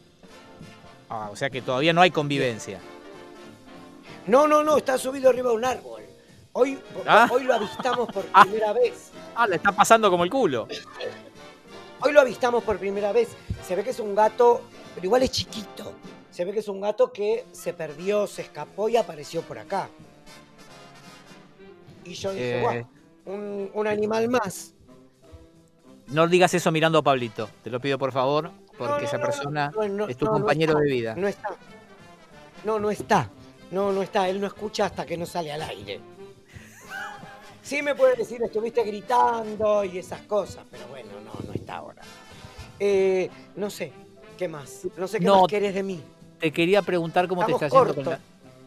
Ah, 1.08 1.28
o 1.32 1.36
sea 1.36 1.48
que 1.50 1.62
todavía 1.62 1.92
no 1.92 2.00
hay 2.00 2.10
convivencia. 2.10 2.80
No, 4.28 4.46
no, 4.46 4.62
no, 4.62 4.76
está 4.76 4.96
subido 4.98 5.30
arriba 5.30 5.50
de 5.50 5.56
un 5.56 5.64
árbol. 5.64 6.02
Hoy, 6.52 6.78
Ah. 7.06 7.28
hoy 7.32 7.44
lo 7.44 7.54
avistamos 7.54 8.08
por 8.12 8.24
Ah. 8.32 8.42
primera 8.42 8.72
vez. 8.72 9.10
Ah, 9.34 9.46
le 9.46 9.56
está 9.56 9.72
pasando 9.72 10.10
como 10.10 10.24
el 10.24 10.30
culo. 10.30 10.68
Hoy 12.00 12.12
lo 12.12 12.20
avistamos 12.20 12.62
por 12.62 12.78
primera 12.78 13.12
vez. 13.12 13.28
Se 13.66 13.74
ve 13.74 13.82
que 13.82 13.90
es 13.90 13.98
un 14.00 14.14
gato, 14.14 14.62
pero 14.94 15.06
igual 15.06 15.22
es 15.22 15.30
chiquito. 15.30 15.92
Se 16.30 16.44
ve 16.44 16.52
que 16.52 16.60
es 16.60 16.68
un 16.68 16.80
gato 16.80 17.12
que 17.12 17.46
se 17.52 17.72
perdió, 17.72 18.26
se 18.26 18.42
escapó 18.42 18.88
y 18.88 18.96
apareció 18.96 19.42
por 19.42 19.58
acá. 19.58 19.88
Y 22.04 22.14
yo 22.14 22.32
dije, 22.32 22.58
Eh. 22.58 22.62
"Guau, 22.62 22.86
un, 23.26 23.70
un 23.74 23.86
animal 23.86 24.28
más. 24.28 24.74
No 26.08 26.26
digas 26.26 26.54
eso 26.54 26.70
mirando 26.72 26.98
a 26.98 27.02
Pablito, 27.02 27.50
te 27.62 27.68
lo 27.70 27.80
pido 27.80 27.98
por 27.98 28.12
favor, 28.12 28.50
porque 28.78 28.92
No, 28.94 28.98
no, 29.00 29.04
esa 29.04 29.18
persona 29.18 29.70
no, 29.90 30.06
es 30.08 30.16
tu 30.16 30.26
compañero 30.26 30.72
está, 30.72 30.82
de 30.84 30.90
vida. 30.90 31.14
No 31.16 31.28
está. 31.28 31.50
No, 32.64 32.78
no 32.78 32.90
está. 32.90 33.28
No, 33.70 33.92
no 33.92 34.02
está. 34.02 34.28
Él 34.28 34.40
no 34.40 34.46
escucha 34.46 34.86
hasta 34.86 35.04
que 35.04 35.16
no 35.16 35.26
sale 35.26 35.52
al 35.52 35.62
aire. 35.62 36.00
Sí 37.62 37.82
me 37.82 37.94
puede 37.94 38.16
decir, 38.16 38.42
estuviste 38.42 38.82
gritando 38.82 39.84
y 39.84 39.98
esas 39.98 40.22
cosas, 40.22 40.64
pero 40.70 40.86
bueno, 40.88 41.10
no, 41.22 41.32
no 41.46 41.52
está 41.52 41.76
ahora. 41.76 42.00
Eh, 42.80 43.28
no 43.56 43.68
sé, 43.68 43.92
¿qué 44.38 44.48
más? 44.48 44.86
No 44.96 45.06
sé 45.06 45.18
qué 45.18 45.26
No, 45.26 45.42
más 45.42 45.48
querés 45.48 45.74
de 45.74 45.82
mí. 45.82 46.02
Te 46.38 46.50
quería 46.50 46.80
preguntar 46.80 47.28
cómo 47.28 47.42
Estamos 47.42 47.60
te 47.60 47.66
está 47.66 47.78
yendo 47.78 47.94
con 47.94 48.04
la... 48.04 48.20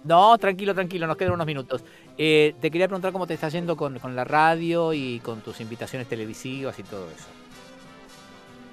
No, 0.03 0.37
tranquilo, 0.37 0.75
tranquilo, 0.75 1.07
nos 1.07 1.17
quedan 1.17 1.33
unos 1.33 1.47
minutos. 1.47 1.83
Eh, 2.15 2.53
te 2.59 2.69
quería 2.69 2.87
preguntar 2.87 3.11
cómo 3.11 3.25
te 3.25 3.33
está 3.33 3.49
yendo 3.49 3.75
con, 3.75 3.97
con 3.97 4.15
la 4.15 4.23
radio 4.23 4.93
y 4.93 5.19
con 5.19 5.41
tus 5.41 5.61
invitaciones 5.61 6.07
televisivas 6.07 6.77
y 6.77 6.83
todo 6.83 7.07
eso. 7.09 7.25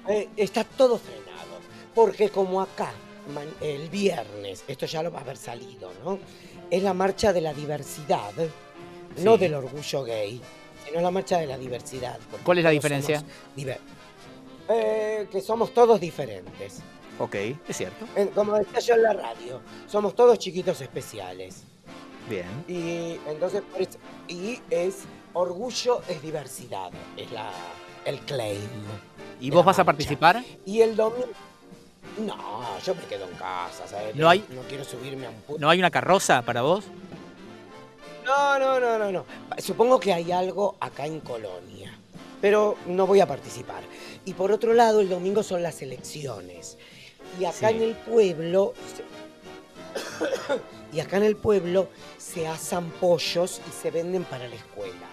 Eh, 0.09 0.29
está 0.37 0.63
todo 0.63 0.97
frenado. 0.97 1.59
Porque 1.95 2.29
como 2.29 2.61
acá, 2.61 2.91
el 3.61 3.89
viernes, 3.89 4.63
esto 4.67 4.85
ya 4.85 5.03
lo 5.03 5.11
va 5.11 5.19
a 5.19 5.21
haber 5.21 5.37
salido, 5.37 5.91
¿no? 6.03 6.19
Es 6.69 6.83
la 6.83 6.93
marcha 6.93 7.33
de 7.33 7.41
la 7.41 7.53
diversidad, 7.53 8.31
no 9.17 9.37
del 9.37 9.53
orgullo 9.53 10.03
gay, 10.03 10.41
sino 10.85 11.01
la 11.01 11.11
marcha 11.11 11.37
de 11.39 11.47
la 11.47 11.57
diversidad. 11.57 12.19
¿Cuál 12.43 12.59
es 12.59 12.63
la 12.63 12.69
diferencia? 12.69 13.23
Eh, 14.69 15.27
que 15.31 15.41
somos 15.41 15.73
todos 15.73 15.99
diferentes. 15.99 16.81
Ok, 17.17 17.35
es 17.67 17.77
cierto. 17.77 18.05
Como 18.33 18.57
decía 18.57 18.79
yo 18.79 18.93
en 18.95 19.03
la 19.03 19.13
radio, 19.13 19.61
somos 19.87 20.15
todos 20.15 20.37
chiquitos 20.39 20.79
especiales. 20.81 21.63
Bien. 22.29 22.47
Y 22.67 23.19
entonces, 23.27 23.63
y 24.27 24.59
es 24.69 25.05
orgullo 25.33 26.01
es 26.07 26.21
diversidad, 26.21 26.91
es 27.17 27.31
la, 27.31 27.51
el 28.05 28.19
claim. 28.19 28.59
¿Y 29.41 29.49
vos 29.49 29.65
vas 29.65 29.79
a 29.79 29.83
participar? 29.83 30.43
Y 30.65 30.81
el 30.81 30.95
domingo. 30.95 31.27
No, 32.17 32.79
yo 32.85 32.95
me 32.95 33.03
quedo 33.03 33.25
en 33.29 33.35
casa, 33.37 33.87
¿sabes? 33.87 34.15
No 34.15 34.27
hay- 34.29 34.43
No 34.49 34.61
quiero 34.63 34.83
subirme 34.83 35.25
a 35.27 35.29
un 35.29 35.41
puto. 35.41 35.59
¿No 35.59 35.69
hay 35.69 35.79
una 35.79 35.91
carroza 35.91 36.41
para 36.41 36.61
vos? 36.61 36.85
No, 38.25 38.59
no, 38.59 38.79
no, 38.79 38.97
no, 38.99 39.11
no. 39.11 39.25
Supongo 39.57 39.99
que 39.99 40.13
hay 40.13 40.31
algo 40.31 40.75
acá 40.79 41.05
en 41.05 41.19
Colonia. 41.21 41.97
Pero 42.41 42.77
no 42.87 43.05
voy 43.07 43.19
a 43.19 43.27
participar. 43.27 43.83
Y 44.25 44.33
por 44.33 44.51
otro 44.51 44.73
lado, 44.73 44.99
el 45.01 45.09
domingo 45.09 45.43
son 45.43 45.61
las 45.63 45.81
elecciones. 45.81 46.77
Y 47.39 47.45
acá 47.45 47.69
Sí. 47.69 47.75
en 47.75 47.83
el 47.83 47.95
pueblo. 47.95 48.73
se- 48.95 49.03
y 50.95 50.99
acá 50.99 51.17
en 51.17 51.23
el 51.23 51.35
pueblo 51.35 51.89
se 52.17 52.47
asan 52.47 52.91
pollos 52.91 53.61
y 53.67 53.71
se 53.81 53.91
venden 53.91 54.23
para 54.25 54.47
la 54.47 54.55
escuela. 54.55 55.07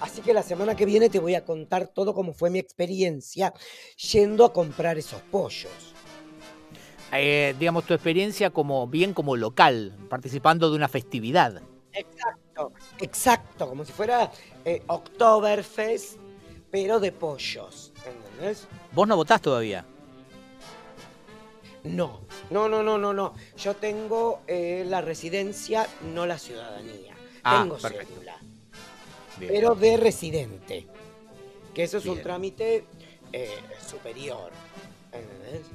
Así 0.00 0.20
que 0.20 0.32
la 0.34 0.42
semana 0.42 0.74
que 0.74 0.84
viene 0.86 1.08
te 1.08 1.18
voy 1.20 1.34
a 1.34 1.44
contar 1.44 1.86
todo 1.88 2.14
cómo 2.14 2.32
fue 2.32 2.50
mi 2.50 2.58
experiencia 2.58 3.52
yendo 4.10 4.44
a 4.44 4.52
comprar 4.52 4.98
esos 4.98 5.20
pollos. 5.22 5.70
Eh, 7.12 7.54
digamos, 7.58 7.84
tu 7.84 7.92
experiencia 7.92 8.50
como 8.50 8.86
bien 8.86 9.12
como 9.12 9.36
local, 9.36 9.94
participando 10.08 10.70
de 10.70 10.76
una 10.76 10.88
festividad. 10.88 11.60
Exacto, 11.92 12.72
exacto, 13.00 13.68
como 13.68 13.84
si 13.84 13.92
fuera 13.92 14.30
eh, 14.64 14.82
Oktoberfest, 14.86 16.16
pero 16.70 17.00
de 17.00 17.12
pollos, 17.12 17.92
¿entendés? 18.06 18.66
¿Vos 18.92 19.06
no 19.06 19.16
votás 19.16 19.42
todavía? 19.42 19.84
No, 21.84 22.22
no, 22.48 22.68
no, 22.68 22.82
no, 22.82 22.96
no, 22.96 23.12
no. 23.12 23.34
Yo 23.58 23.74
tengo 23.74 24.40
eh, 24.46 24.84
la 24.88 25.02
residencia, 25.02 25.86
no 26.14 26.24
la 26.24 26.38
ciudadanía. 26.38 27.14
Ah, 27.44 27.60
tengo 27.62 27.76
perfecto. 27.76 28.14
cédula, 28.14 28.36
Bien. 29.38 29.52
pero 29.52 29.74
de 29.74 29.96
residente. 29.98 30.86
Que 31.74 31.82
eso 31.84 31.98
es 31.98 32.06
un 32.06 32.22
trámite 32.22 32.84
eh, 33.32 33.58
superior. 33.86 34.50
¿entendés? 35.12 35.66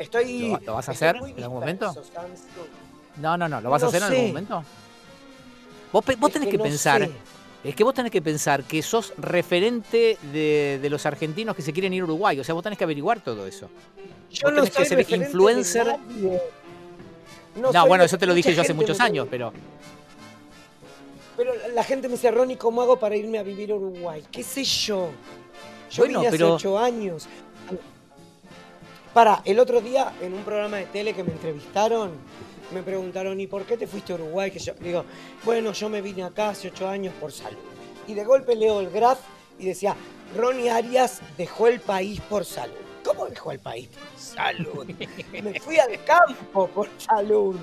Estoy. 0.00 0.48
¿Lo 0.48 0.52
va- 0.52 0.60
lo 0.66 0.74
vas 0.74 0.88
a 0.88 0.92
hacer 0.92 1.16
en 1.16 1.42
algún 1.44 1.60
momento? 1.60 1.94
No, 3.16 3.36
no, 3.36 3.48
no. 3.48 3.60
¿Lo 3.60 3.70
vas 3.70 3.82
a 3.82 3.86
No 3.86 3.88
hacer 3.90 4.02
en 4.02 4.08
algún 4.08 4.26
momento? 4.28 4.64
Vos, 5.92 6.04
vos 6.18 6.28
Es 6.28 6.32
tenés 6.34 6.48
que, 6.48 6.56
no 6.58 6.64
pensar, 6.64 7.02
sé. 7.02 7.10
es 7.64 7.74
que 7.76 7.84
vos 7.84 7.92
tenés 7.94 8.10
que 8.10 8.22
pensar 8.22 8.64
que 8.64 8.80
sos 8.82 9.12
referente 9.18 10.16
de, 10.32 10.78
de 10.80 10.90
los 10.90 11.04
argentinos 11.04 11.54
que 11.54 11.62
se 11.62 11.72
quieren 11.72 11.92
ir 11.92 12.00
a 12.02 12.04
Uruguay. 12.04 12.38
O 12.40 12.44
sea, 12.44 12.54
vos 12.54 12.62
tenés 12.62 12.78
que 12.78 12.84
averiguar 12.84 13.20
todo 13.20 13.46
eso. 13.46 13.68
Yo 14.30 14.40
Vos 14.44 14.52
no 14.54 14.62
tenés 14.62 14.76
que 14.76 14.84
ser 14.86 15.20
influencer. 15.20 15.96
No, 17.56 17.72
soy 17.72 17.88
bueno, 17.88 18.04
eso 18.04 18.16
te 18.16 18.26
lo 18.26 18.32
dije 18.34 18.54
yo 18.54 18.62
hace 18.62 18.72
muchos 18.74 19.00
años, 19.00 19.26
pero 19.30 19.52
Pero 21.36 21.52
la 21.74 21.84
gente 21.84 22.06
me 22.08 22.12
dice, 22.14 22.30
Ronnie, 22.30 22.56
¿cómo 22.56 22.80
hago 22.82 22.98
para 22.98 23.16
irme 23.16 23.38
a 23.38 23.42
vivir 23.42 23.72
a 23.72 23.74
Uruguay? 23.74 24.24
¿Qué 24.30 24.42
sé 24.42 24.62
yo? 24.64 25.10
Yo 25.90 26.02
Bueno, 26.04 26.20
vine 26.20 26.30
pero- 26.30 26.54
hace 26.54 26.54
ocho 26.68 26.78
años. 26.78 27.26
Para, 29.14 29.42
el 29.44 29.58
otro 29.58 29.80
día 29.80 30.12
en 30.20 30.34
un 30.34 30.42
programa 30.44 30.76
de 30.76 30.86
tele 30.86 31.14
que 31.14 31.24
me 31.24 31.32
entrevistaron, 31.32 32.12
me 32.72 32.82
preguntaron, 32.82 33.40
¿y 33.40 33.46
por 33.46 33.64
qué 33.64 33.76
te 33.76 33.86
fuiste 33.86 34.12
a 34.12 34.16
Uruguay? 34.16 34.50
Que 34.50 34.60
yo 34.60 34.74
digo, 34.74 35.04
bueno, 35.44 35.72
yo 35.72 35.88
me 35.88 36.00
vine 36.00 36.22
acá 36.22 36.50
hace 36.50 36.68
ocho 36.68 36.88
años 36.88 37.12
por 37.20 37.32
salud. 37.32 37.58
Y 38.06 38.14
de 38.14 38.24
golpe 38.24 38.54
leo 38.54 38.80
el 38.80 38.90
graph 38.90 39.18
y 39.58 39.66
decía, 39.66 39.96
Ronnie 40.36 40.70
Arias 40.70 41.20
dejó 41.36 41.66
el 41.66 41.80
país 41.80 42.20
por 42.20 42.44
salud. 42.44 42.76
¿Cómo 43.04 43.26
dejó 43.26 43.50
el 43.50 43.58
país 43.58 43.88
por 43.88 44.20
salud? 44.20 44.86
me 45.42 45.58
fui 45.58 45.78
al 45.78 46.04
campo 46.04 46.68
por 46.68 46.88
salud. 46.98 47.56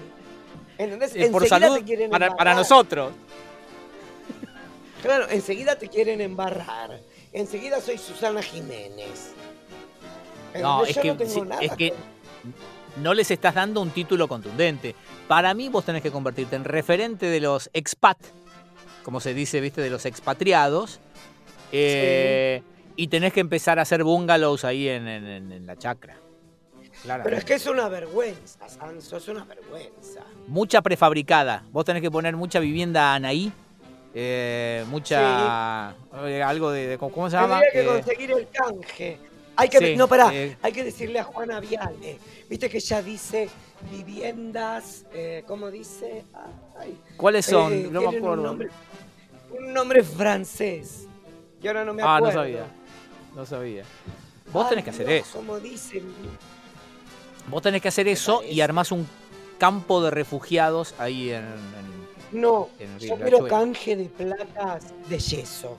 ¿Entendés? 0.78 1.16
eh, 1.16 1.30
por 1.32 1.48
salud 1.48 1.78
te 1.78 1.84
quieren 1.84 2.10
para, 2.12 2.36
para 2.36 2.54
nosotros. 2.54 3.14
Claro, 5.02 5.28
enseguida 5.30 5.78
te 5.78 5.88
quieren 5.88 6.20
embarrar. 6.22 7.00
Enseguida 7.32 7.80
soy 7.80 7.98
Susana 7.98 8.42
Jiménez. 8.42 9.32
No, 10.62 10.86
¿Entendés? 10.86 10.90
es 10.90 10.96
Yo 10.96 11.02
que, 11.02 11.08
no 11.10 11.18
tengo 11.18 11.32
sí, 11.32 11.42
nada 11.42 11.62
es 11.62 11.72
que 11.74 11.94
no 13.02 13.14
les 13.14 13.30
estás 13.32 13.54
dando 13.56 13.82
un 13.82 13.92
título 13.92 14.28
contundente. 14.28 14.96
Para 15.28 15.54
mí 15.54 15.70
vos 15.70 15.86
tenés 15.86 16.02
que 16.02 16.12
convertirte 16.12 16.56
en 16.56 16.64
referente 16.64 17.26
de 17.28 17.40
los 17.40 17.70
expat 17.74 18.18
como 19.04 19.22
se 19.22 19.34
dice, 19.34 19.62
viste, 19.62 19.80
de 19.80 19.90
los 19.90 20.06
expatriados. 20.06 21.00
eh, 21.72 22.62
Y 22.98 23.08
tenés 23.08 23.32
que 23.32 23.40
empezar 23.40 23.80
a 23.80 23.84
hacer 23.84 24.04
bungalows 24.04 24.66
ahí 24.66 24.90
en, 24.90 25.08
en- 25.08 25.66
la 25.66 25.78
chacra. 25.78 26.18
Claro. 27.04 27.24
Pero 27.24 27.38
es 27.38 27.46
que 27.46 27.54
es 27.54 27.66
una 27.68 27.88
vergüenza, 27.88 28.68
Sanso, 28.68 29.16
es 29.18 29.28
una 29.30 29.46
vergüenza. 29.46 30.24
Mucha 30.48 30.82
prefabricada. 30.82 31.64
Vos 31.72 31.86
tenés 31.86 32.02
que 32.02 32.10
poner 32.12 32.36
mucha 32.36 32.60
vivienda 32.60 33.14
Anaí. 33.14 33.50
eh, 34.14 34.84
mucha. 34.90 35.94
eh, 36.26 36.42
algo 36.44 36.72
de, 36.72 36.88
de- 36.88 36.98
¿Cómo 36.98 37.30
se 37.30 37.38
llama? 37.38 37.62
Tendría 37.62 37.72
que 37.72 37.82
Eh, 37.82 38.02
conseguir 38.02 38.32
el 38.32 38.48
canje. 38.50 39.20
Hay 39.60 39.70
que, 39.70 39.80
sí, 39.80 39.96
no, 39.96 40.08
pará, 40.08 40.34
eh. 40.34 40.56
hay 40.62 40.72
que 40.72 40.84
decirle 40.84 41.20
a 41.20 41.24
Juana 41.24 41.60
Viale. 41.60 42.20
Viste 42.48 42.70
que 42.70 42.78
ella 42.78 43.02
dice 43.02 43.50
viviendas, 43.92 45.06
eh, 45.14 45.44
¿cómo 45.48 45.72
dice? 45.72 46.24
Ay, 46.80 46.98
¿Cuáles 47.18 47.46
son? 47.48 47.74
eh, 47.74 47.88
no 47.92 48.02
me 48.02 48.18
acuerdo. 48.18 48.34
Un 48.34 48.44
nombre, 48.44 48.70
un 49.60 49.74
nombre 49.74 50.04
francés. 50.04 51.08
Que 51.60 51.68
ahora 51.70 51.84
no 51.86 51.94
me 51.96 52.04
ah, 52.04 52.18
acuerdo. 52.18 52.36
no 52.38 52.44
sabía. 52.44 52.66
No 53.36 53.46
sabía. 53.48 53.84
Vos 54.54 54.66
Ay, 54.66 54.70
tenés 54.70 54.84
que 54.86 54.90
hacer 54.92 55.06
no, 55.08 55.12
eso. 55.12 55.38
¿Cómo 55.38 55.60
dicen? 55.60 56.04
Vos 57.48 57.62
tenés 57.64 57.82
que 57.82 57.88
hacer 57.88 58.08
eso 58.08 58.44
y 58.44 58.62
armás 58.62 58.92
un 58.92 59.08
campo 59.58 60.04
de 60.04 60.12
refugiados 60.12 60.94
ahí 61.00 61.32
en. 61.32 61.46
en- 61.46 62.42
No, 62.42 62.70
En 62.78 63.00
yo 63.00 63.16
quiero 63.16 63.48
canje 63.48 63.96
de 63.96 64.06
placas 64.06 64.94
de 65.10 65.18
yeso. 65.18 65.78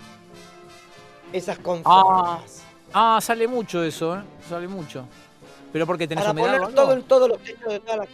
Esas 1.33 1.59
con 1.59 1.83
formas. 1.83 2.63
Ah, 2.93 3.19
sale 3.21 3.47
mucho 3.47 3.83
eso, 3.83 4.17
¿eh? 4.17 4.23
Sale 4.49 4.67
mucho. 4.69 5.05
¿Pero 5.73 5.87
porque 5.87 6.09
tenés 6.09 6.25
Para 6.25 6.33
humedad 6.33 6.47
poner 6.49 6.63
algo? 6.63 6.75
todo 6.75 6.93
en 6.95 7.03
todos 7.03 7.29
los 7.29 7.39
techos 7.41 7.73
de 7.73 7.81
las... 7.97 8.09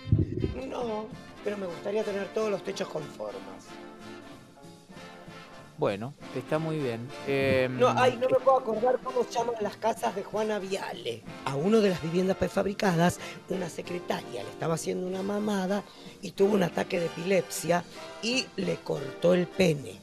No, 0.69 1.07
pero 1.45 1.57
me 1.57 1.67
gustaría 1.67 2.03
tener 2.03 2.27
todos 2.35 2.51
los 2.51 2.63
techos 2.65 2.89
con 2.89 3.03
formas. 3.05 3.41
Bueno, 5.77 6.15
está 6.37 6.59
muy 6.59 6.79
bien. 6.79 7.09
Eh, 7.27 7.69
No, 7.71 7.89
ay, 7.97 8.13
no 8.21 8.29
me 8.29 8.39
puedo 8.39 8.59
acordar 8.59 8.99
cómo 9.03 9.25
se 9.25 9.33
llaman 9.33 9.55
las 9.61 9.77
casas 9.77 10.15
de 10.15 10.23
Juana 10.23 10.59
Viale. 10.61 11.23
A 11.45 11.57
uno 11.57 11.81
de 11.81 11.91
las 11.91 12.01
viviendas 12.03 12.37
prefabricadas, 12.37 13.19
una 13.49 13.69
secretaria 13.69 14.43
le 14.43 14.51
estaba 14.51 14.75
haciendo 14.75 15.07
una 15.07 15.23
mamada 15.23 15.83
y 16.23 16.31
tuvo 16.33 16.55
un 16.55 16.63
ataque 16.63 17.01
de 17.01 17.07
epilepsia 17.07 17.85
y 18.23 18.47
le 18.57 18.77
cortó 18.77 19.35
el 19.35 19.47
pene. 19.47 19.99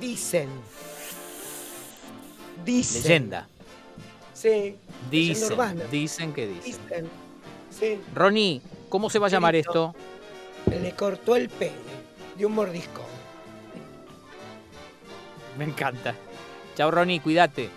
Dicen. 0.00 0.48
Dicen. 2.64 3.02
Leyenda. 3.02 3.48
Sí. 4.32 4.76
Dicen, 5.10 5.82
dicen 5.90 6.32
que 6.32 6.46
dicen. 6.46 6.72
Dicen. 6.88 7.08
Sí. 7.70 8.00
Ronnie, 8.14 8.60
¿cómo 8.88 9.10
se 9.10 9.18
va 9.18 9.26
a 9.26 9.30
llamar 9.30 9.56
esto? 9.56 9.94
Le 10.66 10.94
cortó 10.94 11.36
el 11.36 11.48
pene 11.48 11.72
de 12.36 12.46
un 12.46 12.52
mordisco. 12.52 13.02
Me 15.58 15.64
encanta. 15.64 16.14
Chao, 16.76 16.90
Ronnie, 16.90 17.20
cuídate. 17.20 17.70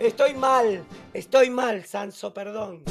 Estoy 0.00 0.34
mal, 0.34 0.84
estoy 1.12 1.50
mal, 1.50 1.84
Sanso, 1.84 2.34
perdón. 2.34 2.82